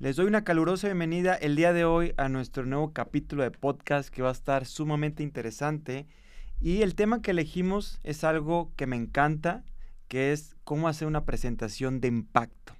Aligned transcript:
Les 0.00 0.16
doy 0.16 0.24
una 0.24 0.44
calurosa 0.44 0.86
bienvenida 0.86 1.34
el 1.34 1.56
día 1.56 1.74
de 1.74 1.84
hoy 1.84 2.14
a 2.16 2.30
nuestro 2.30 2.64
nuevo 2.64 2.94
capítulo 2.94 3.42
de 3.42 3.50
podcast 3.50 4.08
que 4.08 4.22
va 4.22 4.30
a 4.30 4.32
estar 4.32 4.64
sumamente 4.64 5.22
interesante. 5.22 6.06
Y 6.58 6.80
el 6.80 6.94
tema 6.94 7.20
que 7.20 7.32
elegimos 7.32 8.00
es 8.02 8.24
algo 8.24 8.72
que 8.76 8.86
me 8.86 8.96
encanta, 8.96 9.62
que 10.08 10.32
es 10.32 10.56
cómo 10.64 10.88
hacer 10.88 11.06
una 11.06 11.26
presentación 11.26 12.00
de 12.00 12.08
impacto. 12.08 12.74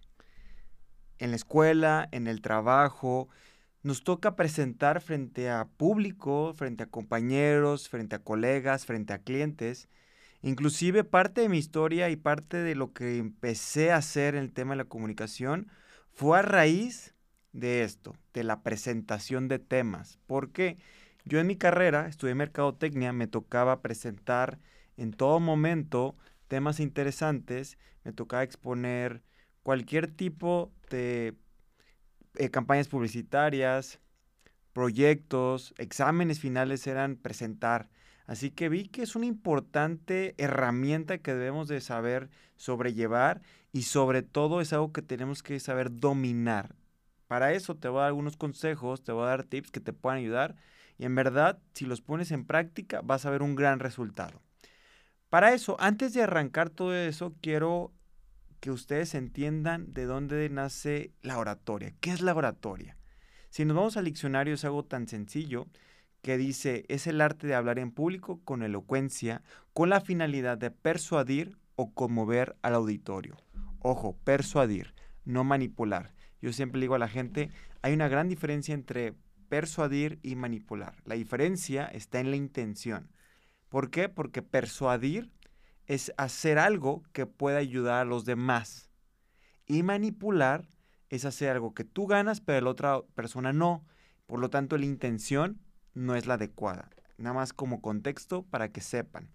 En 1.18 1.28
la 1.28 1.36
escuela, 1.36 2.08
en 2.10 2.26
el 2.26 2.40
trabajo, 2.40 3.28
nos 3.82 4.02
toca 4.02 4.34
presentar 4.34 5.02
frente 5.02 5.50
a 5.50 5.68
público, 5.76 6.54
frente 6.54 6.84
a 6.84 6.90
compañeros, 6.90 7.90
frente 7.90 8.16
a 8.16 8.20
colegas, 8.20 8.86
frente 8.86 9.12
a 9.12 9.18
clientes. 9.18 9.90
Inclusive 10.40 11.04
parte 11.04 11.42
de 11.42 11.50
mi 11.50 11.58
historia 11.58 12.08
y 12.08 12.16
parte 12.16 12.56
de 12.56 12.74
lo 12.74 12.94
que 12.94 13.18
empecé 13.18 13.92
a 13.92 13.96
hacer 13.96 14.36
en 14.36 14.44
el 14.44 14.54
tema 14.54 14.70
de 14.70 14.78
la 14.78 14.84
comunicación 14.86 15.70
fue 16.12 16.38
a 16.38 16.42
raíz 16.42 17.14
de 17.52 17.82
esto, 17.82 18.16
de 18.32 18.44
la 18.44 18.62
presentación 18.62 19.48
de 19.48 19.58
temas. 19.58 20.18
Porque 20.26 20.78
yo 21.24 21.38
en 21.40 21.46
mi 21.46 21.56
carrera, 21.56 22.06
estudié 22.06 22.34
mercadotecnia, 22.34 23.12
me 23.12 23.26
tocaba 23.26 23.82
presentar 23.82 24.58
en 24.96 25.12
todo 25.12 25.40
momento 25.40 26.16
temas 26.48 26.80
interesantes, 26.80 27.78
me 28.04 28.12
tocaba 28.12 28.42
exponer 28.42 29.22
cualquier 29.62 30.08
tipo 30.08 30.72
de 30.90 31.34
eh, 32.36 32.50
campañas 32.50 32.88
publicitarias, 32.88 34.00
proyectos, 34.72 35.74
exámenes 35.78 36.40
finales 36.40 36.86
eran 36.86 37.16
presentar. 37.16 37.88
Así 38.30 38.52
que 38.52 38.68
vi 38.68 38.86
que 38.86 39.02
es 39.02 39.16
una 39.16 39.26
importante 39.26 40.36
herramienta 40.38 41.18
que 41.18 41.34
debemos 41.34 41.66
de 41.66 41.80
saber 41.80 42.30
sobrellevar 42.54 43.42
y 43.72 43.82
sobre 43.82 44.22
todo 44.22 44.60
es 44.60 44.72
algo 44.72 44.92
que 44.92 45.02
tenemos 45.02 45.42
que 45.42 45.58
saber 45.58 45.90
dominar. 45.90 46.76
Para 47.26 47.54
eso 47.54 47.74
te 47.74 47.88
voy 47.88 47.98
a 47.98 48.02
dar 48.02 48.08
algunos 48.10 48.36
consejos, 48.36 49.02
te 49.02 49.10
voy 49.10 49.24
a 49.24 49.30
dar 49.30 49.42
tips 49.42 49.72
que 49.72 49.80
te 49.80 49.92
puedan 49.92 50.20
ayudar 50.20 50.54
y 50.96 51.06
en 51.06 51.16
verdad 51.16 51.58
si 51.74 51.86
los 51.86 52.02
pones 52.02 52.30
en 52.30 52.44
práctica 52.44 53.00
vas 53.02 53.26
a 53.26 53.30
ver 53.30 53.42
un 53.42 53.56
gran 53.56 53.80
resultado. 53.80 54.40
Para 55.28 55.52
eso, 55.52 55.76
antes 55.80 56.14
de 56.14 56.22
arrancar 56.22 56.70
todo 56.70 56.94
eso, 56.94 57.34
quiero 57.40 57.92
que 58.60 58.70
ustedes 58.70 59.16
entiendan 59.16 59.92
de 59.92 60.04
dónde 60.04 60.48
nace 60.50 61.10
la 61.22 61.36
oratoria. 61.36 61.94
¿Qué 61.98 62.12
es 62.12 62.20
la 62.20 62.36
oratoria? 62.36 62.96
Si 63.48 63.64
nos 63.64 63.76
vamos 63.76 63.96
al 63.96 64.04
diccionario 64.04 64.54
es 64.54 64.64
algo 64.64 64.84
tan 64.84 65.08
sencillo 65.08 65.66
que 66.22 66.36
dice 66.36 66.84
es 66.88 67.06
el 67.06 67.20
arte 67.20 67.46
de 67.46 67.54
hablar 67.54 67.78
en 67.78 67.92
público 67.92 68.40
con 68.44 68.62
elocuencia 68.62 69.42
con 69.72 69.88
la 69.88 70.00
finalidad 70.00 70.58
de 70.58 70.70
persuadir 70.70 71.56
o 71.76 71.92
conmover 71.92 72.56
al 72.62 72.74
auditorio. 72.74 73.36
Ojo, 73.80 74.16
persuadir, 74.24 74.94
no 75.24 75.44
manipular. 75.44 76.12
Yo 76.42 76.52
siempre 76.52 76.80
digo 76.80 76.94
a 76.94 76.98
la 76.98 77.08
gente, 77.08 77.50
hay 77.82 77.94
una 77.94 78.08
gran 78.08 78.28
diferencia 78.28 78.74
entre 78.74 79.14
persuadir 79.48 80.18
y 80.22 80.36
manipular. 80.36 80.94
La 81.04 81.14
diferencia 81.14 81.86
está 81.86 82.20
en 82.20 82.30
la 82.30 82.36
intención. 82.36 83.10
¿Por 83.68 83.90
qué? 83.90 84.08
Porque 84.08 84.42
persuadir 84.42 85.32
es 85.86 86.12
hacer 86.16 86.58
algo 86.58 87.02
que 87.12 87.26
pueda 87.26 87.58
ayudar 87.58 88.02
a 88.02 88.04
los 88.04 88.24
demás. 88.24 88.90
Y 89.66 89.82
manipular 89.82 90.68
es 91.08 91.24
hacer 91.24 91.50
algo 91.50 91.74
que 91.74 91.84
tú 91.84 92.06
ganas, 92.06 92.40
pero 92.40 92.60
la 92.64 92.70
otra 92.70 93.00
persona 93.14 93.52
no. 93.52 93.84
Por 94.26 94.40
lo 94.40 94.50
tanto, 94.50 94.78
la 94.78 94.84
intención 94.84 95.60
no 95.94 96.14
es 96.14 96.26
la 96.26 96.34
adecuada. 96.34 96.90
Nada 97.18 97.34
más 97.34 97.52
como 97.52 97.80
contexto 97.80 98.42
para 98.42 98.70
que 98.70 98.80
sepan. 98.80 99.28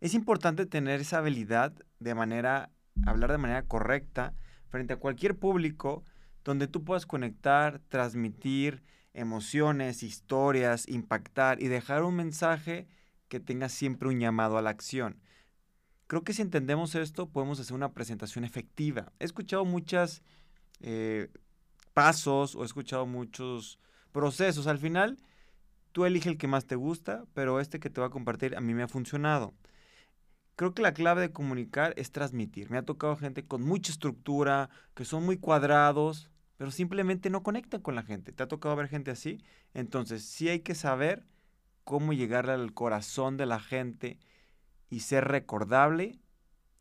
Es 0.00 0.14
importante 0.14 0.66
tener 0.66 1.00
esa 1.00 1.18
habilidad 1.18 1.74
de 1.98 2.14
manera 2.14 2.70
hablar 3.06 3.32
de 3.32 3.38
manera 3.38 3.62
correcta 3.62 4.34
frente 4.68 4.94
a 4.94 4.98
cualquier 4.98 5.38
público 5.38 6.04
donde 6.44 6.66
tú 6.66 6.84
puedas 6.84 7.06
conectar, 7.06 7.80
transmitir 7.88 8.82
emociones, 9.12 10.02
historias, 10.02 10.88
impactar 10.88 11.62
y 11.62 11.68
dejar 11.68 12.02
un 12.02 12.16
mensaje 12.16 12.88
que 13.28 13.40
tenga 13.40 13.68
siempre 13.68 14.08
un 14.08 14.20
llamado 14.20 14.56
a 14.58 14.62
la 14.62 14.70
acción. 14.70 15.20
Creo 16.06 16.24
que 16.24 16.32
si 16.32 16.42
entendemos 16.42 16.94
esto 16.94 17.28
podemos 17.28 17.60
hacer 17.60 17.74
una 17.74 17.92
presentación 17.92 18.44
efectiva. 18.44 19.12
He 19.18 19.24
escuchado 19.24 19.64
muchos 19.64 20.22
eh, 20.80 21.30
pasos 21.92 22.54
o 22.54 22.62
he 22.62 22.66
escuchado 22.66 23.06
muchos 23.06 23.78
procesos. 24.10 24.66
Al 24.66 24.78
final, 24.78 25.18
tú 25.92 26.04
elige 26.04 26.28
el 26.28 26.38
que 26.38 26.46
más 26.46 26.66
te 26.66 26.76
gusta, 26.76 27.24
pero 27.34 27.60
este 27.60 27.80
que 27.80 27.90
te 27.90 28.00
voy 28.00 28.08
a 28.08 28.12
compartir 28.12 28.56
a 28.56 28.60
mí 28.60 28.74
me 28.74 28.82
ha 28.82 28.88
funcionado. 28.88 29.54
Creo 30.56 30.74
que 30.74 30.82
la 30.82 30.92
clave 30.92 31.22
de 31.22 31.32
comunicar 31.32 31.94
es 31.96 32.12
transmitir. 32.12 32.70
Me 32.70 32.78
ha 32.78 32.82
tocado 32.82 33.16
gente 33.16 33.46
con 33.46 33.62
mucha 33.62 33.92
estructura, 33.92 34.68
que 34.94 35.06
son 35.06 35.24
muy 35.24 35.38
cuadrados, 35.38 36.30
pero 36.58 36.70
simplemente 36.70 37.30
no 37.30 37.42
conectan 37.42 37.80
con 37.80 37.94
la 37.94 38.02
gente. 38.02 38.32
¿Te 38.32 38.42
ha 38.42 38.48
tocado 38.48 38.76
ver 38.76 38.88
gente 38.88 39.10
así? 39.10 39.42
Entonces, 39.72 40.22
sí 40.24 40.50
hay 40.50 40.60
que 40.60 40.74
saber 40.74 41.24
cómo 41.84 42.12
llegarle 42.12 42.52
al 42.52 42.74
corazón 42.74 43.38
de 43.38 43.46
la 43.46 43.58
gente 43.58 44.18
y 44.90 45.00
ser 45.00 45.28
recordable 45.28 46.20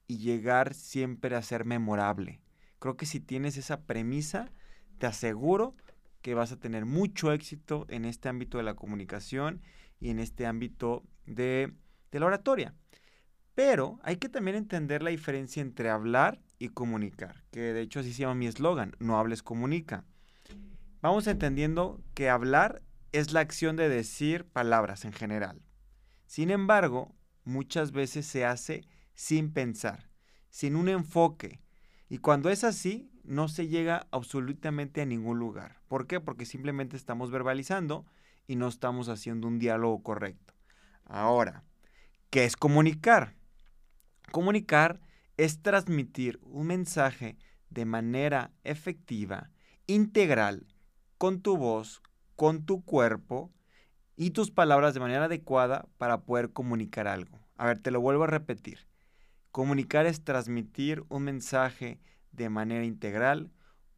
y 0.08 0.18
llegar 0.18 0.74
siempre 0.74 1.36
a 1.36 1.42
ser 1.42 1.64
memorable. 1.64 2.42
Creo 2.80 2.98
que 2.98 3.06
si 3.06 3.20
tienes 3.20 3.56
esa 3.56 3.82
premisa, 3.82 4.52
te 4.98 5.08
aseguro 5.08 5.76
que 6.22 6.34
vas 6.34 6.52
a 6.52 6.60
tener 6.60 6.86
mucho 6.86 7.32
éxito 7.32 7.86
en 7.90 8.06
este 8.06 8.30
ámbito 8.30 8.58
de 8.58 8.64
la 8.64 8.76
comunicación 8.76 9.62
y 10.00 10.10
en 10.10 10.20
este 10.20 10.46
ámbito 10.46 11.04
de, 11.26 11.74
la 12.12 12.26
oratoria. 12.26 12.74
Pero 13.56 14.00
hay 14.04 14.18
que 14.18 14.30
también 14.30 14.56
entender 14.56 15.04
la 15.04 15.10
diferencia 15.10 15.62
entre 15.62 15.90
hablar 15.90 16.42
y 16.58 16.70
comunicar, 16.70 17.44
que 17.52 17.60
de 17.60 17.82
hecho 17.82 18.00
así 18.00 18.14
se 18.14 18.22
llama 18.22 18.36
mi 18.36 18.48
eslogan, 18.48 18.96
no 19.00 19.20
hables, 19.20 19.44
comunica. 19.44 20.06
Vamos 21.02 21.28
entendiendo 21.28 22.02
que 22.14 22.30
hablar 22.30 22.82
es 23.12 23.34
la 23.34 23.40
acción 23.40 23.76
de 23.76 23.90
decir 23.90 24.46
palabras 24.46 25.06
en 25.06 25.14
general. 25.14 25.62
Sin 26.26 26.52
embargo, 26.52 27.16
muchas 27.44 27.92
veces 27.92 28.26
se 28.26 28.46
hace 28.46 28.86
sin 29.14 29.52
pensar, 29.52 30.10
sin 30.50 30.76
un 30.76 30.90
enfoque. 30.90 31.62
Y 32.08 32.20
cuando 32.20 32.50
es 32.50 32.64
así, 32.64 33.10
no 33.30 33.48
se 33.48 33.68
llega 33.68 34.08
absolutamente 34.10 35.02
a 35.02 35.06
ningún 35.06 35.38
lugar. 35.38 35.78
¿Por 35.88 36.08
qué? 36.08 36.20
Porque 36.20 36.48
simplemente 36.48 36.98
estamos 36.98 37.30
verbalizando 37.30 38.08
y 38.48 38.56
no 38.56 38.68
estamos 38.68 39.08
haciendo 39.08 39.48
un 39.48 39.60
diálogo 39.60 40.02
correcto. 40.02 40.56
Ahora, 41.06 41.64
¿qué 42.32 42.46
es 42.46 42.58
comunicar? 42.58 43.36
Comunicar 44.32 45.00
es 45.38 45.62
transmitir 45.62 46.40
un 46.42 46.66
mensaje 46.68 47.38
de 47.70 47.86
manera 47.86 48.52
efectiva, 48.64 49.52
integral, 49.86 50.66
con 51.20 51.42
tu 51.42 51.56
voz, 51.56 52.02
con 52.36 52.66
tu 52.66 52.84
cuerpo 52.84 53.52
y 54.16 54.32
tus 54.32 54.50
palabras 54.50 54.96
de 54.96 55.02
manera 55.02 55.26
adecuada 55.26 55.88
para 56.00 56.22
poder 56.22 56.52
comunicar 56.52 57.08
algo. 57.08 57.40
A 57.58 57.68
ver, 57.68 57.78
te 57.78 57.92
lo 57.92 58.02
vuelvo 58.02 58.24
a 58.24 58.28
repetir. 58.28 58.88
Comunicar 59.52 60.08
es 60.08 60.24
transmitir 60.24 61.04
un 61.10 61.24
mensaje 61.24 62.00
de 62.32 62.50
manera 62.50 62.86
integral, 62.86 63.52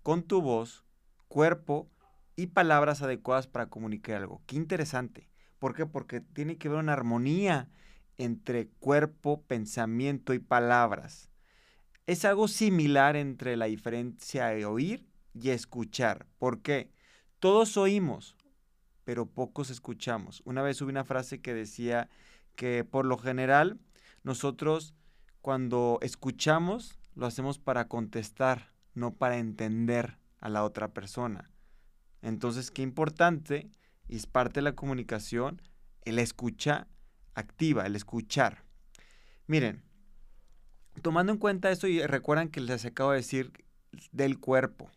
con 0.04 0.24
tu 0.24 0.42
voz, 0.42 0.86
cuerpo 1.28 1.90
y 2.36 2.48
palabras 2.48 3.02
adecuadas 3.02 3.48
para 3.48 3.70
comunicar 3.70 4.18
algo. 4.18 4.42
Qué 4.46 4.56
interesante. 4.56 5.30
¿Por 5.60 5.76
qué? 5.76 5.86
Porque 5.86 6.22
tiene 6.22 6.58
que 6.58 6.68
haber 6.68 6.80
una 6.80 6.94
armonía 6.94 7.70
entre 8.18 8.68
cuerpo, 8.68 9.44
pensamiento 9.44 10.34
y 10.34 10.40
palabras. 10.40 11.30
Es 12.08 12.26
algo 12.26 12.48
similar 12.48 13.16
entre 13.16 13.56
la 13.58 13.66
diferencia 13.66 14.48
de 14.48 14.66
oír 14.66 15.08
y 15.34 15.50
escuchar. 15.50 16.28
¿Por 16.38 16.62
qué? 16.62 16.92
Todos 17.40 17.78
oímos, 17.78 18.36
pero 19.04 19.26
pocos 19.26 19.70
escuchamos. 19.70 20.42
Una 20.46 20.62
vez 20.62 20.82
hubo 20.82 20.90
una 20.90 21.04
frase 21.04 21.42
que 21.42 21.54
decía 21.54 22.10
que 22.56 22.84
por 22.84 23.06
lo 23.06 23.18
general 23.18 23.80
nosotros 24.24 24.96
cuando 25.42 26.00
escuchamos 26.02 27.00
lo 27.16 27.26
hacemos 27.26 27.60
para 27.60 27.88
contestar, 27.88 28.72
no 28.94 29.14
para 29.16 29.38
entender 29.38 30.18
a 30.40 30.50
la 30.50 30.64
otra 30.64 30.94
persona. 30.94 31.52
Entonces, 32.22 32.72
qué 32.72 32.82
importante, 32.82 33.70
y 34.08 34.18
es 34.18 34.28
parte 34.28 34.56
de 34.56 34.64
la 34.64 34.76
comunicación, 34.76 35.62
el 36.04 36.20
escuchar 36.20 36.88
activa, 37.34 37.86
el 37.86 37.96
escuchar. 37.96 38.64
Miren, 39.48 39.84
tomando 41.02 41.32
en 41.32 41.38
cuenta 41.38 41.72
esto 41.72 41.88
y 41.88 42.06
recuerdan 42.06 42.50
que 42.50 42.62
les 42.62 42.86
acabo 42.86 43.12
de 43.12 43.18
decir 43.18 43.52
del 44.12 44.40
cuerpo. 44.40 44.90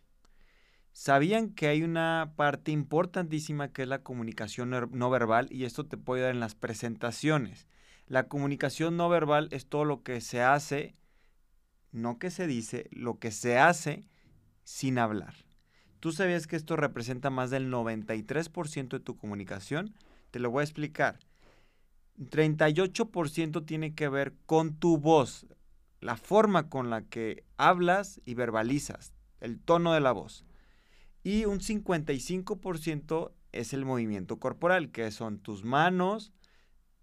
¿Sabían 0.91 1.49
que 1.49 1.67
hay 1.67 1.83
una 1.83 2.33
parte 2.37 2.71
importantísima 2.71 3.67
que 3.67 3.81
es 3.81 3.87
la 3.87 4.01
comunicación 4.01 4.69
no 4.69 5.09
verbal 5.09 5.47
y 5.51 5.65
esto 5.65 5.85
te 5.85 5.97
puede 5.97 6.21
dar 6.23 6.31
en 6.31 6.39
las 6.39 6.55
presentaciones? 6.55 7.67
La 8.07 8.27
comunicación 8.27 8.95
no 8.95 9.09
verbal 9.09 9.49
es 9.51 9.67
todo 9.67 9.83
lo 9.83 10.03
que 10.03 10.21
se 10.21 10.41
hace, 10.41 10.95
no 11.95 12.19
que 12.19 12.29
se 12.29 12.45
dice, 12.45 12.87
lo 12.91 13.19
que 13.19 13.31
se 13.31 13.57
hace 13.57 14.07
sin 14.63 14.99
hablar. 14.99 15.33
¿Tú 15.99 16.11
sabías 16.11 16.45
que 16.45 16.55
esto 16.55 16.75
representa 16.75 17.29
más 17.29 17.49
del 17.49 17.71
93% 17.71 18.89
de 18.89 18.99
tu 18.99 19.17
comunicación? 19.17 19.95
Te 20.31 20.39
lo 20.39 20.51
voy 20.51 20.61
a 20.61 20.65
explicar. 20.65 21.19
38% 22.19 23.65
tiene 23.65 23.95
que 23.95 24.09
ver 24.09 24.33
con 24.45 24.75
tu 24.75 24.97
voz, 24.97 25.47
la 25.99 26.17
forma 26.17 26.69
con 26.69 26.89
la 26.89 27.01
que 27.03 27.43
hablas 27.57 28.21
y 28.25 28.35
verbalizas, 28.35 29.13
el 29.39 29.59
tono 29.59 29.93
de 29.93 30.01
la 30.01 30.11
voz. 30.11 30.45
Y 31.23 31.45
un 31.45 31.59
55% 31.59 33.31
es 33.51 33.73
el 33.73 33.85
movimiento 33.85 34.37
corporal, 34.37 34.91
que 34.91 35.09
son 35.11 35.39
tus 35.39 35.63
manos, 35.63 36.33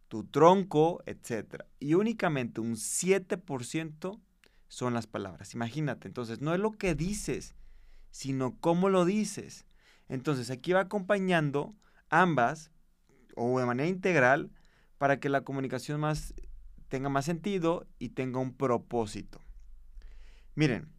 tu 0.09 0.25
tronco, 0.25 1.03
etc. 1.07 1.65
Y 1.81 1.95
únicamente 1.95 2.61
un 2.61 2.75
7% 2.75 4.21
son 4.73 4.95
las 4.95 5.07
palabras. 5.07 5.53
Imagínate, 5.53 6.09
entonces 6.09 6.41
no 6.41 6.55
es 6.55 6.59
lo 6.59 6.73
que 6.73 6.95
dices, 6.95 7.55
sino 8.11 8.59
cómo 8.59 8.89
lo 8.89 9.05
dices. 9.05 9.67
Entonces 10.09 10.51
aquí 10.51 10.73
va 10.73 10.81
acompañando 10.81 11.77
ambas 12.09 12.71
o 13.37 13.61
de 13.61 13.67
manera 13.67 13.87
integral 13.87 14.51
para 14.97 15.21
que 15.21 15.29
la 15.29 15.43
comunicación 15.43 16.01
más, 16.01 16.33
tenga 16.89 17.11
más 17.11 17.27
sentido 17.27 17.87
y 17.99 18.11
tenga 18.11 18.41
un 18.41 18.57
propósito. 18.57 19.43
Miren, 20.55 20.91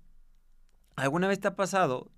¿alguna 0.96 1.28
vez 1.28 1.40
te 1.40 1.48
ha 1.48 1.56
pasado 1.56 2.12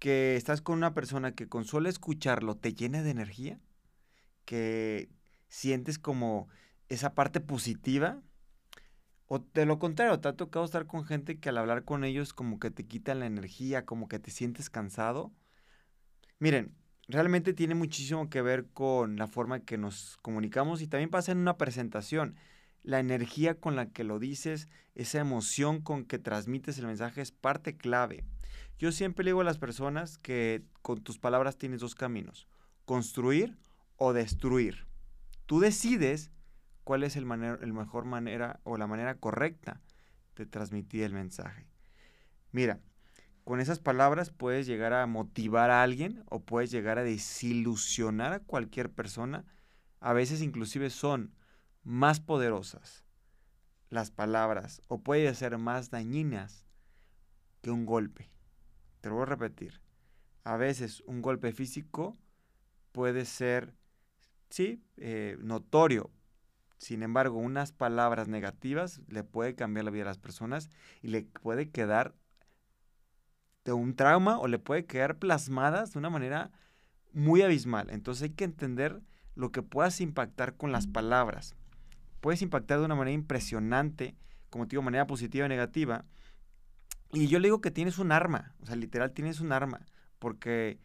que 0.00 0.34
estás 0.34 0.60
con 0.60 0.76
una 0.76 0.92
persona 0.92 1.36
que 1.36 1.48
con 1.48 1.64
solo 1.64 1.88
escucharlo 1.88 2.56
te 2.56 2.74
llena 2.74 3.04
de 3.04 3.10
energía? 3.10 3.60
Que 4.44 5.08
sientes 5.46 6.00
como 6.00 6.48
esa 6.88 7.14
parte 7.14 7.38
positiva. 7.38 8.20
O 9.32 9.38
de 9.38 9.64
lo 9.64 9.78
contrario, 9.78 10.18
te 10.18 10.26
ha 10.26 10.32
tocado 10.32 10.64
estar 10.64 10.88
con 10.88 11.04
gente 11.04 11.38
que 11.38 11.50
al 11.50 11.58
hablar 11.58 11.84
con 11.84 12.02
ellos 12.02 12.34
como 12.34 12.58
que 12.58 12.72
te 12.72 12.84
quitan 12.84 13.20
la 13.20 13.26
energía, 13.26 13.86
como 13.86 14.08
que 14.08 14.18
te 14.18 14.32
sientes 14.32 14.70
cansado. 14.70 15.30
Miren, 16.40 16.74
realmente 17.06 17.52
tiene 17.52 17.76
muchísimo 17.76 18.28
que 18.28 18.42
ver 18.42 18.66
con 18.72 19.14
la 19.14 19.28
forma 19.28 19.60
que 19.60 19.78
nos 19.78 20.16
comunicamos 20.20 20.82
y 20.82 20.88
también 20.88 21.10
pasa 21.10 21.30
en 21.30 21.38
una 21.38 21.58
presentación. 21.58 22.34
La 22.82 22.98
energía 22.98 23.54
con 23.54 23.76
la 23.76 23.92
que 23.92 24.02
lo 24.02 24.18
dices, 24.18 24.66
esa 24.96 25.20
emoción 25.20 25.80
con 25.80 26.06
que 26.06 26.18
transmites 26.18 26.76
el 26.78 26.88
mensaje 26.88 27.20
es 27.20 27.30
parte 27.30 27.76
clave. 27.76 28.24
Yo 28.80 28.90
siempre 28.90 29.24
digo 29.24 29.42
a 29.42 29.44
las 29.44 29.58
personas 29.58 30.18
que 30.18 30.64
con 30.82 31.04
tus 31.04 31.20
palabras 31.20 31.56
tienes 31.56 31.78
dos 31.78 31.94
caminos, 31.94 32.48
construir 32.84 33.58
o 33.94 34.12
destruir. 34.12 34.88
Tú 35.46 35.60
decides 35.60 36.32
cuál 36.84 37.04
es 37.04 37.16
el, 37.16 37.30
el 37.32 37.72
mejor 37.72 38.04
manera 38.04 38.60
o 38.64 38.76
la 38.76 38.86
manera 38.86 39.14
correcta 39.16 39.80
de 40.36 40.46
transmitir 40.46 41.02
el 41.02 41.12
mensaje. 41.12 41.66
Mira, 42.52 42.80
con 43.44 43.60
esas 43.60 43.80
palabras 43.80 44.30
puedes 44.30 44.66
llegar 44.66 44.92
a 44.92 45.06
motivar 45.06 45.70
a 45.70 45.82
alguien 45.82 46.22
o 46.26 46.40
puedes 46.40 46.70
llegar 46.70 46.98
a 46.98 47.02
desilusionar 47.02 48.32
a 48.32 48.40
cualquier 48.40 48.90
persona. 48.90 49.44
A 50.00 50.12
veces 50.12 50.40
inclusive 50.42 50.90
son 50.90 51.34
más 51.82 52.20
poderosas 52.20 53.04
las 53.88 54.10
palabras 54.10 54.82
o 54.86 55.02
pueden 55.02 55.34
ser 55.34 55.58
más 55.58 55.90
dañinas 55.90 56.64
que 57.60 57.70
un 57.70 57.86
golpe. 57.86 58.30
Te 59.00 59.08
lo 59.08 59.16
voy 59.16 59.22
a 59.24 59.26
repetir. 59.26 59.80
A 60.44 60.56
veces 60.56 61.02
un 61.06 61.20
golpe 61.20 61.52
físico 61.52 62.16
puede 62.92 63.24
ser, 63.24 63.74
sí, 64.48 64.82
eh, 64.96 65.36
notorio. 65.40 66.10
Sin 66.80 67.02
embargo, 67.02 67.36
unas 67.36 67.72
palabras 67.72 68.26
negativas 68.26 69.02
le 69.06 69.22
puede 69.22 69.54
cambiar 69.54 69.84
la 69.84 69.90
vida 69.90 70.04
a 70.04 70.06
las 70.06 70.16
personas 70.16 70.70
y 71.02 71.08
le 71.08 71.24
puede 71.24 71.68
quedar 71.68 72.14
de 73.66 73.74
un 73.74 73.94
trauma 73.94 74.38
o 74.38 74.48
le 74.48 74.58
puede 74.58 74.86
quedar 74.86 75.18
plasmadas 75.18 75.92
de 75.92 75.98
una 75.98 76.08
manera 76.08 76.50
muy 77.12 77.42
abismal. 77.42 77.90
Entonces 77.90 78.22
hay 78.22 78.30
que 78.30 78.44
entender 78.44 79.02
lo 79.34 79.52
que 79.52 79.60
puedas 79.60 80.00
impactar 80.00 80.56
con 80.56 80.72
las 80.72 80.86
palabras. 80.86 81.54
Puedes 82.22 82.40
impactar 82.40 82.78
de 82.78 82.86
una 82.86 82.94
manera 82.94 83.14
impresionante, 83.14 84.16
como 84.48 84.66
te 84.66 84.70
digo, 84.70 84.82
manera 84.82 85.06
positiva 85.06 85.44
o 85.44 85.48
negativa. 85.48 86.06
Y 87.12 87.26
yo 87.26 87.40
le 87.40 87.48
digo 87.48 87.60
que 87.60 87.70
tienes 87.70 87.98
un 87.98 88.10
arma, 88.10 88.54
o 88.60 88.64
sea, 88.64 88.76
literal 88.76 89.12
tienes 89.12 89.40
un 89.40 89.52
arma, 89.52 89.84
porque 90.18 90.80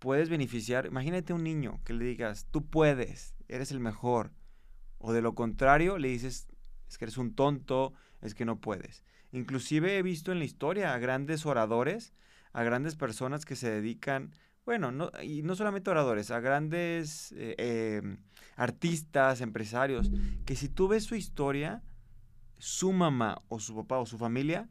puedes 0.00 0.28
beneficiar. 0.28 0.86
Imagínate 0.86 1.32
un 1.32 1.44
niño 1.44 1.78
que 1.84 1.92
le 1.92 2.04
digas, 2.04 2.48
tú 2.50 2.66
puedes, 2.66 3.36
eres 3.46 3.70
el 3.70 3.78
mejor. 3.78 4.32
O 4.98 5.12
de 5.12 5.22
lo 5.22 5.34
contrario, 5.34 5.98
le 5.98 6.08
dices, 6.08 6.48
es 6.88 6.98
que 6.98 7.04
eres 7.04 7.18
un 7.18 7.34
tonto, 7.34 7.92
es 8.22 8.34
que 8.34 8.44
no 8.44 8.60
puedes. 8.60 9.04
Inclusive 9.32 9.98
he 9.98 10.02
visto 10.02 10.32
en 10.32 10.38
la 10.38 10.44
historia 10.44 10.94
a 10.94 10.98
grandes 10.98 11.46
oradores, 11.46 12.12
a 12.52 12.62
grandes 12.62 12.96
personas 12.96 13.44
que 13.44 13.56
se 13.56 13.70
dedican, 13.70 14.32
bueno, 14.64 14.90
no, 14.92 15.10
y 15.22 15.42
no 15.42 15.54
solamente 15.54 15.90
oradores, 15.90 16.30
a 16.30 16.40
grandes 16.40 17.32
eh, 17.36 18.00
em, 18.02 18.18
artistas, 18.56 19.40
empresarios, 19.40 20.10
que 20.44 20.56
si 20.56 20.68
tú 20.68 20.88
ves 20.88 21.04
su 21.04 21.14
historia, 21.14 21.82
su 22.58 22.92
mamá 22.92 23.42
o 23.48 23.60
su 23.60 23.76
papá 23.76 23.98
o 23.98 24.06
su 24.06 24.18
familia 24.18 24.68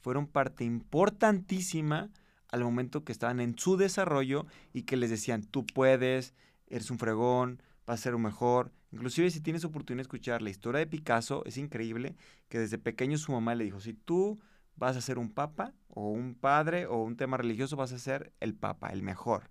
fueron 0.00 0.26
parte 0.26 0.64
importantísima 0.64 2.10
al 2.50 2.64
momento 2.64 3.04
que 3.04 3.12
estaban 3.12 3.40
en 3.40 3.58
su 3.58 3.76
desarrollo 3.76 4.46
y 4.72 4.82
que 4.82 4.96
les 4.96 5.10
decían, 5.10 5.42
tú 5.44 5.66
puedes, 5.66 6.34
eres 6.66 6.90
un 6.90 6.98
fregón, 6.98 7.62
vas 7.88 8.00
a 8.00 8.02
ser 8.02 8.14
un 8.14 8.22
mejor. 8.22 8.70
Inclusive 8.92 9.30
si 9.30 9.40
tienes 9.40 9.64
oportunidad 9.64 10.00
de 10.00 10.02
escuchar 10.02 10.42
la 10.42 10.50
historia 10.50 10.78
de 10.78 10.86
Picasso, 10.86 11.42
es 11.46 11.56
increíble 11.56 12.16
que 12.50 12.58
desde 12.58 12.76
pequeño 12.76 13.16
su 13.16 13.32
mamá 13.32 13.54
le 13.54 13.64
dijo, 13.64 13.80
si 13.80 13.94
tú 13.94 14.38
vas 14.76 14.94
a 14.96 15.00
ser 15.00 15.18
un 15.18 15.32
papa 15.32 15.72
o 15.88 16.10
un 16.10 16.34
padre 16.34 16.84
o 16.86 17.02
un 17.02 17.16
tema 17.16 17.38
religioso, 17.38 17.76
vas 17.76 17.92
a 17.92 17.98
ser 17.98 18.34
el 18.40 18.54
papa, 18.54 18.90
el 18.90 19.02
mejor. 19.02 19.50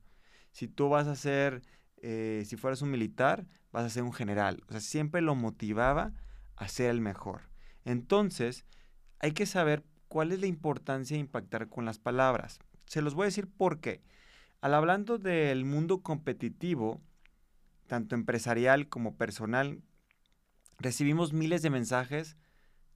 Si 0.51 0.67
tú 0.67 0.87
vas 0.87 1.07
a 1.07 1.15
ser, 1.15 1.63
eh, 1.97 2.43
si 2.45 2.57
fueras 2.57 2.83
un 2.83 2.91
militar, 2.91 3.47
vas 3.71 3.85
a 3.85 3.89
ser 3.89 4.03
un 4.03 4.13
general. 4.13 4.61
O 4.67 4.71
sea, 4.71 4.81
siempre 4.81 5.21
lo 5.21 5.33
motivaba 5.33 6.13
a 6.55 6.67
ser 6.67 6.91
el 6.91 7.01
mejor. 7.01 7.49
Entonces, 7.85 8.65
hay 9.17 9.31
que 9.31 9.47
saber 9.47 9.83
cuál 10.09 10.31
es 10.31 10.39
la 10.39 10.47
importancia 10.47 11.15
de 11.15 11.21
impactar 11.21 11.69
con 11.69 11.85
las 11.85 11.97
palabras. 11.97 12.59
Se 12.85 13.01
los 13.01 13.15
voy 13.15 13.23
a 13.23 13.25
decir 13.33 13.47
por 13.47 13.79
qué. 13.79 14.03
Al 14.61 14.75
hablando 14.75 15.17
del 15.17 15.65
mundo 15.65 16.03
competitivo, 16.03 17.01
tanto 17.87 18.15
empresarial 18.15 18.89
como 18.89 19.15
personal, 19.15 19.81
recibimos 20.77 21.33
miles 21.33 21.61
de 21.61 21.69
mensajes 21.69 22.37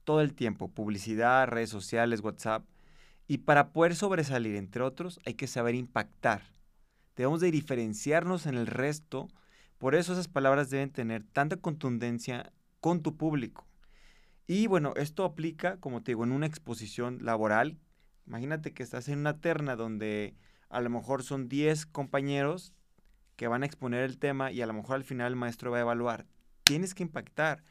todo 0.04 0.20
el 0.20 0.34
tiempo, 0.34 0.68
publicidad, 0.68 1.48
redes 1.48 1.70
sociales, 1.70 2.20
WhatsApp, 2.20 2.64
y 3.26 3.38
para 3.38 3.72
poder 3.72 3.94
sobresalir, 3.94 4.56
entre 4.56 4.82
otros, 4.82 5.20
hay 5.24 5.34
que 5.34 5.46
saber 5.46 5.74
impactar. 5.74 6.42
Debemos 7.16 7.40
de 7.40 7.50
diferenciarnos 7.50 8.46
en 8.46 8.56
el 8.56 8.66
resto, 8.66 9.28
por 9.78 9.94
eso 9.94 10.12
esas 10.12 10.28
palabras 10.28 10.70
deben 10.70 10.90
tener 10.90 11.24
tanta 11.24 11.56
contundencia 11.56 12.52
con 12.80 13.02
tu 13.02 13.16
público. 13.16 13.66
Y 14.46 14.66
bueno, 14.66 14.92
esto 14.96 15.24
aplica, 15.24 15.78
como 15.78 16.02
te 16.02 16.12
digo, 16.12 16.24
en 16.24 16.32
una 16.32 16.46
exposición 16.46 17.18
laboral. 17.22 17.78
Imagínate 18.26 18.72
que 18.72 18.82
estás 18.82 19.08
en 19.08 19.20
una 19.20 19.40
terna 19.40 19.76
donde 19.76 20.34
a 20.68 20.80
lo 20.80 20.90
mejor 20.90 21.22
son 21.22 21.48
10 21.48 21.86
compañeros 21.86 22.74
que 23.42 23.48
van 23.48 23.64
a 23.64 23.66
exponer 23.66 24.04
el 24.04 24.20
tema 24.20 24.52
y 24.52 24.62
a 24.62 24.66
lo 24.68 24.72
mejor 24.72 24.94
al 24.94 25.02
final 25.02 25.32
el 25.32 25.36
maestro 25.36 25.72
va 25.72 25.78
a 25.78 25.80
evaluar. 25.80 26.26
Tienes 26.62 26.94
que 26.94 27.02
impactar. 27.02 27.64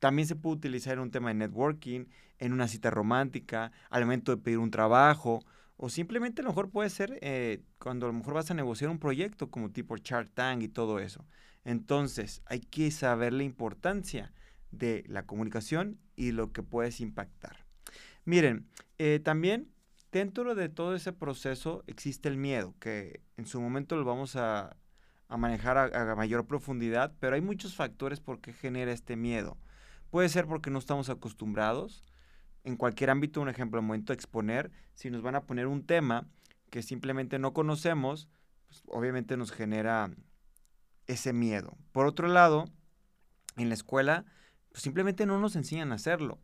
También 0.00 0.26
se 0.26 0.34
puede 0.34 0.56
utilizar 0.56 0.94
en 0.94 0.98
un 0.98 1.12
tema 1.12 1.28
de 1.28 1.34
networking, 1.34 2.06
en 2.40 2.52
una 2.52 2.66
cita 2.66 2.90
romántica, 2.90 3.70
al 3.90 4.02
momento 4.02 4.34
de 4.34 4.42
pedir 4.42 4.58
un 4.58 4.72
trabajo, 4.72 5.44
o 5.76 5.88
simplemente 5.88 6.40
a 6.40 6.42
lo 6.42 6.50
mejor 6.50 6.68
puede 6.68 6.90
ser 6.90 7.16
eh, 7.22 7.62
cuando 7.78 8.06
a 8.06 8.08
lo 8.08 8.12
mejor 8.12 8.34
vas 8.34 8.50
a 8.50 8.54
negociar 8.54 8.90
un 8.90 8.98
proyecto 8.98 9.52
como 9.52 9.70
tipo 9.70 9.96
Shark 9.96 10.32
Tank 10.34 10.62
y 10.62 10.68
todo 10.68 10.98
eso. 10.98 11.24
Entonces, 11.62 12.42
hay 12.46 12.58
que 12.58 12.90
saber 12.90 13.32
la 13.34 13.44
importancia 13.44 14.32
de 14.72 15.04
la 15.06 15.26
comunicación 15.26 16.00
y 16.16 16.32
lo 16.32 16.50
que 16.50 16.64
puedes 16.64 17.00
impactar. 17.00 17.64
Miren, 18.24 18.66
eh, 18.98 19.20
también 19.22 19.70
dentro 20.10 20.56
de 20.56 20.68
todo 20.68 20.96
ese 20.96 21.12
proceso 21.12 21.84
existe 21.86 22.28
el 22.28 22.36
miedo, 22.36 22.74
que 22.80 23.20
en 23.36 23.46
su 23.46 23.60
momento 23.60 23.94
lo 23.94 24.04
vamos 24.04 24.34
a, 24.34 24.76
manejar 25.36 25.78
a, 25.78 26.14
mayor 26.14 26.46
profundidad, 26.46 27.12
pero 27.20 27.34
hay 27.34 27.40
muchos 27.40 27.74
factores 27.74 28.20
por 28.20 28.40
qué 28.40 28.52
genera 28.52 28.92
este 28.92 29.16
miedo. 29.16 29.56
Puede 30.10 30.28
ser 30.28 30.46
porque 30.46 30.70
no 30.70 30.78
estamos 30.78 31.10
acostumbrados. 31.10 32.04
En 32.62 32.76
cualquier 32.76 33.10
ámbito, 33.10 33.40
un 33.40 33.48
ejemplo, 33.48 33.80
al 33.80 33.86
momento 33.86 34.12
de 34.12 34.16
exponer, 34.16 34.70
si 34.94 35.10
nos 35.10 35.22
van 35.22 35.34
a 35.34 35.42
poner 35.42 35.66
un 35.66 35.84
tema 35.84 36.26
que 36.70 36.82
simplemente 36.82 37.38
no 37.38 37.52
conocemos, 37.52 38.28
pues 38.66 38.82
obviamente 38.86 39.36
nos 39.36 39.52
genera 39.52 40.10
ese 41.06 41.32
miedo. 41.32 41.76
Por 41.92 42.06
otro 42.06 42.28
lado, 42.28 42.64
en 43.56 43.68
la 43.68 43.74
escuela, 43.74 44.24
pues 44.70 44.82
simplemente 44.82 45.26
no 45.26 45.38
nos 45.38 45.56
enseñan 45.56 45.92
a 45.92 45.96
hacerlo. 45.96 46.38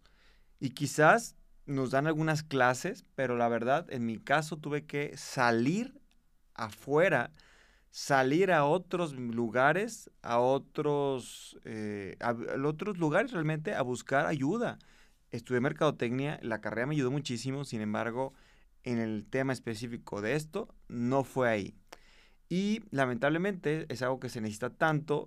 Y 0.59 0.71
quizás 0.71 1.37
nos 1.67 1.91
dan 1.91 2.07
algunas 2.07 2.43
clases, 2.43 3.05
pero 3.15 3.37
la 3.37 3.49
verdad, 3.49 3.87
en 3.91 4.07
mi 4.07 4.19
caso, 4.19 4.57
tuve 4.57 4.85
que 4.87 5.17
salir 5.17 6.01
afuera, 6.55 7.31
salir 7.91 8.53
a 8.53 8.65
otros 8.65 9.15
lugares, 9.15 10.11
a 10.23 10.39
otros, 10.39 11.59
eh, 11.65 12.17
a, 12.21 12.35
otros 12.65 12.99
lugares 12.99 13.33
realmente 13.33 13.75
a 13.75 13.83
buscar 13.83 14.27
ayuda. 14.27 14.79
Estudié 15.31 15.61
mercadotecnia, 15.61 16.39
la 16.43 16.61
carrera 16.61 16.87
me 16.87 16.95
ayudó 16.95 17.11
muchísimo, 17.11 17.65
sin 17.65 17.81
embargo, 17.81 18.33
en 18.83 18.99
el 18.99 19.27
tema 19.27 19.53
específico 19.53 20.21
de 20.21 20.35
esto, 20.35 20.75
no 20.89 21.25
fue 21.25 21.49
ahí. 21.49 21.75
Y 22.49 22.83
lamentablemente 22.91 23.87
es 23.89 24.03
algo 24.03 24.19
que 24.19 24.29
se 24.29 24.41
necesita 24.41 24.71
tanto 24.71 25.27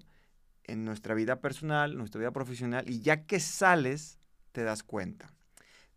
en 0.65 0.85
nuestra 0.85 1.13
vida 1.15 1.39
personal, 1.39 1.97
nuestra 1.97 2.19
vida 2.19 2.31
profesional, 2.31 2.89
y 2.89 3.01
ya 3.01 3.25
que 3.25 3.39
sales, 3.39 4.19
te 4.51 4.63
das 4.63 4.83
cuenta. 4.83 5.33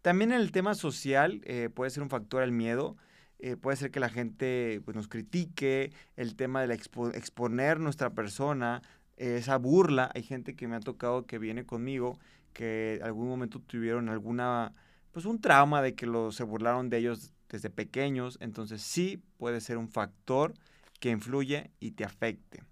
También 0.03 0.33
en 0.33 0.41
el 0.41 0.53
tema 0.53 0.75
social 0.75 1.43
eh, 1.45 1.69
puede 1.73 1.91
ser 1.91 2.03
un 2.03 2.11
factor 2.11 2.43
el 2.43 2.53
miedo. 2.53 2.97
Eh, 3.39 3.57
puede 3.57 3.77
ser 3.77 3.91
que 3.91 4.01
la 4.01 4.09
gente 4.09 4.81
pues, 4.85 4.97
nos 4.97 5.09
critique, 5.09 5.93
el 6.17 6.37
tema 6.37 6.67
de 6.67 6.75
exponer 6.75 7.81
nuestra 7.81 8.11
persona, 8.11 8.83
esa 9.17 9.57
burla. 9.57 10.11
Hay 10.15 10.23
gente 10.23 10.55
que 10.55 10.69
me 10.69 10.77
ha 10.77 10.81
tocado 10.81 11.27
que 11.27 11.39
viene 11.39 11.65
conmigo, 11.65 12.19
que 12.53 13.01
algún 13.03 13.29
momento 13.29 13.61
tuvieron 13.61 14.09
alguna, 14.09 14.73
pues 15.13 15.27
un 15.27 15.41
trauma 15.41 15.83
de 15.83 15.95
que 15.95 16.07
lo, 16.07 16.33
se 16.33 16.45
burlaron 16.45 16.89
de 16.89 16.99
ellos 16.99 17.33
desde 17.49 17.71
pequeños. 17.71 18.39
Entonces 18.41 18.83
sí 18.83 19.23
puede 19.37 19.61
ser 19.61 19.77
un 19.77 19.89
factor 19.89 20.55
que 21.01 21.11
influye 21.11 21.71
y 21.79 21.93
te 21.93 22.05
afecte. 22.05 22.63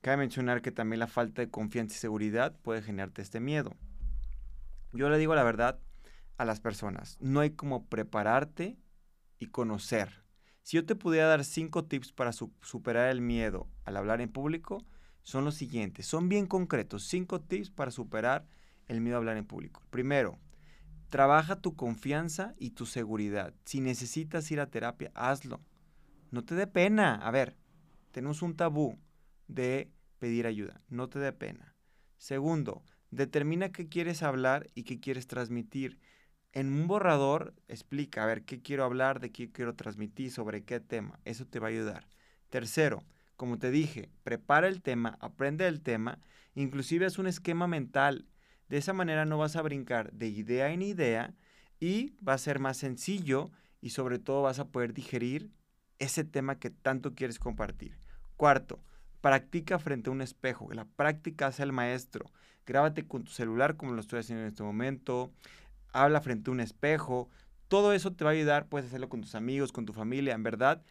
Cabe 0.00 0.18
mencionar 0.18 0.60
que 0.60 0.72
también 0.72 1.00
la 1.00 1.06
falta 1.06 1.40
de 1.40 1.50
confianza 1.50 1.94
y 1.94 1.98
seguridad 1.98 2.54
puede 2.62 2.82
generarte 2.82 3.22
este 3.22 3.40
miedo. 3.40 3.74
Yo 4.92 5.08
le 5.08 5.18
digo 5.18 5.34
la 5.34 5.44
verdad 5.44 5.78
a 6.36 6.44
las 6.44 6.60
personas, 6.60 7.16
no 7.20 7.40
hay 7.40 7.50
como 7.50 7.86
prepararte 7.86 8.76
y 9.38 9.46
conocer. 9.46 10.24
Si 10.62 10.76
yo 10.76 10.86
te 10.86 10.96
pudiera 10.96 11.26
dar 11.26 11.44
cinco 11.44 11.84
tips 11.84 12.12
para 12.12 12.32
superar 12.32 13.10
el 13.10 13.20
miedo 13.20 13.68
al 13.84 13.96
hablar 13.96 14.20
en 14.20 14.32
público, 14.32 14.84
son 15.22 15.44
los 15.44 15.54
siguientes. 15.54 16.06
Son 16.06 16.28
bien 16.28 16.46
concretos. 16.46 17.04
Cinco 17.04 17.40
tips 17.40 17.70
para 17.70 17.90
superar 17.90 18.46
el 18.86 19.00
miedo 19.00 19.16
a 19.16 19.18
hablar 19.18 19.36
en 19.36 19.46
público. 19.46 19.82
Primero, 19.90 20.38
trabaja 21.08 21.60
tu 21.60 21.76
confianza 21.76 22.54
y 22.58 22.70
tu 22.70 22.86
seguridad. 22.86 23.54
Si 23.64 23.80
necesitas 23.80 24.50
ir 24.50 24.60
a 24.60 24.70
terapia, 24.70 25.10
hazlo. 25.14 25.60
No 26.30 26.44
te 26.44 26.54
dé 26.54 26.66
pena. 26.66 27.14
A 27.16 27.30
ver, 27.30 27.56
tenemos 28.10 28.42
un 28.42 28.56
tabú 28.56 28.98
de 29.48 29.90
pedir 30.18 30.46
ayuda. 30.46 30.82
No 30.88 31.08
te 31.08 31.18
dé 31.18 31.32
pena. 31.32 31.74
Segundo, 32.16 32.82
determina 33.10 33.70
qué 33.70 33.88
quieres 33.88 34.22
hablar 34.22 34.70
y 34.74 34.84
qué 34.84 35.00
quieres 35.00 35.26
transmitir. 35.26 35.98
En 36.54 36.72
un 36.72 36.86
borrador 36.86 37.52
explica, 37.66 38.22
a 38.22 38.26
ver, 38.26 38.44
qué 38.44 38.62
quiero 38.62 38.84
hablar, 38.84 39.18
de 39.18 39.32
qué 39.32 39.50
quiero 39.50 39.74
transmitir, 39.74 40.30
sobre 40.30 40.62
qué 40.62 40.78
tema. 40.78 41.18
Eso 41.24 41.46
te 41.46 41.58
va 41.58 41.66
a 41.66 41.70
ayudar. 41.70 42.06
Tercero, 42.48 43.02
como 43.36 43.58
te 43.58 43.72
dije, 43.72 44.08
prepara 44.22 44.68
el 44.68 44.80
tema, 44.80 45.18
aprende 45.20 45.66
el 45.66 45.80
tema, 45.80 46.20
inclusive 46.54 47.06
es 47.06 47.18
un 47.18 47.26
esquema 47.26 47.66
mental. 47.66 48.28
De 48.68 48.76
esa 48.76 48.92
manera 48.92 49.24
no 49.24 49.36
vas 49.36 49.56
a 49.56 49.62
brincar 49.62 50.12
de 50.12 50.28
idea 50.28 50.70
en 50.70 50.82
idea 50.82 51.34
y 51.80 52.14
va 52.26 52.34
a 52.34 52.38
ser 52.38 52.60
más 52.60 52.76
sencillo 52.76 53.50
y 53.80 53.90
sobre 53.90 54.20
todo 54.20 54.42
vas 54.42 54.60
a 54.60 54.68
poder 54.68 54.94
digerir 54.94 55.50
ese 55.98 56.22
tema 56.22 56.60
que 56.60 56.70
tanto 56.70 57.16
quieres 57.16 57.40
compartir. 57.40 57.98
Cuarto, 58.36 58.80
practica 59.20 59.80
frente 59.80 60.08
a 60.08 60.12
un 60.12 60.20
espejo. 60.20 60.72
La 60.72 60.84
práctica 60.84 61.48
hace 61.48 61.64
el 61.64 61.72
maestro. 61.72 62.30
Grábate 62.64 63.06
con 63.08 63.24
tu 63.24 63.32
celular 63.32 63.76
como 63.76 63.92
lo 63.92 64.00
estoy 64.00 64.20
haciendo 64.20 64.42
en 64.42 64.48
este 64.48 64.62
momento 64.62 65.32
habla 65.94 66.20
frente 66.20 66.50
a 66.50 66.52
un 66.52 66.60
espejo. 66.60 67.30
Todo 67.68 67.94
eso 67.94 68.12
te 68.12 68.24
va 68.24 68.30
a 68.30 68.34
ayudar, 68.34 68.68
puedes 68.68 68.88
hacerlo 68.88 69.08
con 69.08 69.22
tus 69.22 69.34
amigos, 69.34 69.72
con 69.72 69.86
tu 69.86 69.94
familia, 69.94 70.34
en 70.34 70.42
verdad, 70.42 70.82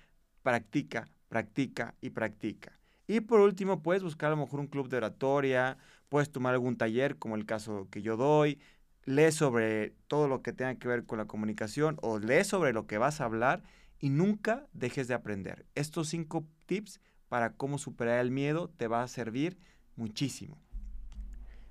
practica, 0.42 1.08
practica 1.30 1.94
y 2.02 2.10
practica. 2.10 2.80
Y 3.06 3.20
por 3.20 3.42
último, 3.42 3.84
puedes 3.84 4.02
buscar 4.02 4.28
a 4.28 4.36
lo 4.36 4.38
mejor 4.38 4.60
un 4.60 4.68
club 4.68 4.90
de 4.90 4.98
oratoria, 4.98 5.78
puedes 6.10 6.32
tomar 6.32 6.54
algún 6.54 6.78
taller 6.78 7.18
como 7.18 7.36
el 7.36 7.46
caso 7.46 7.88
que 7.92 8.02
yo 8.02 8.18
doy, 8.18 8.60
lee 9.06 9.32
sobre 9.32 9.94
todo 10.08 10.28
lo 10.28 10.42
que 10.42 10.54
tenga 10.54 10.76
que 10.76 10.88
ver 10.88 11.06
con 11.06 11.18
la 11.18 11.26
comunicación 11.26 11.98
o 12.02 12.18
lee 12.18 12.44
sobre 12.44 12.74
lo 12.74 12.88
que 12.88 12.98
vas 12.98 13.20
a 13.20 13.26
hablar 13.26 13.62
y 14.00 14.10
nunca 14.10 14.68
dejes 14.74 15.08
de 15.08 15.14
aprender. 15.14 15.66
Estos 15.76 16.10
cinco 16.10 16.46
tips 16.66 17.02
para 17.28 17.54
cómo 17.54 17.78
superar 17.78 18.20
el 18.20 18.32
miedo 18.32 18.70
te 18.70 18.88
va 18.88 19.04
a 19.04 19.08
servir 19.08 19.58
muchísimo. 19.96 20.58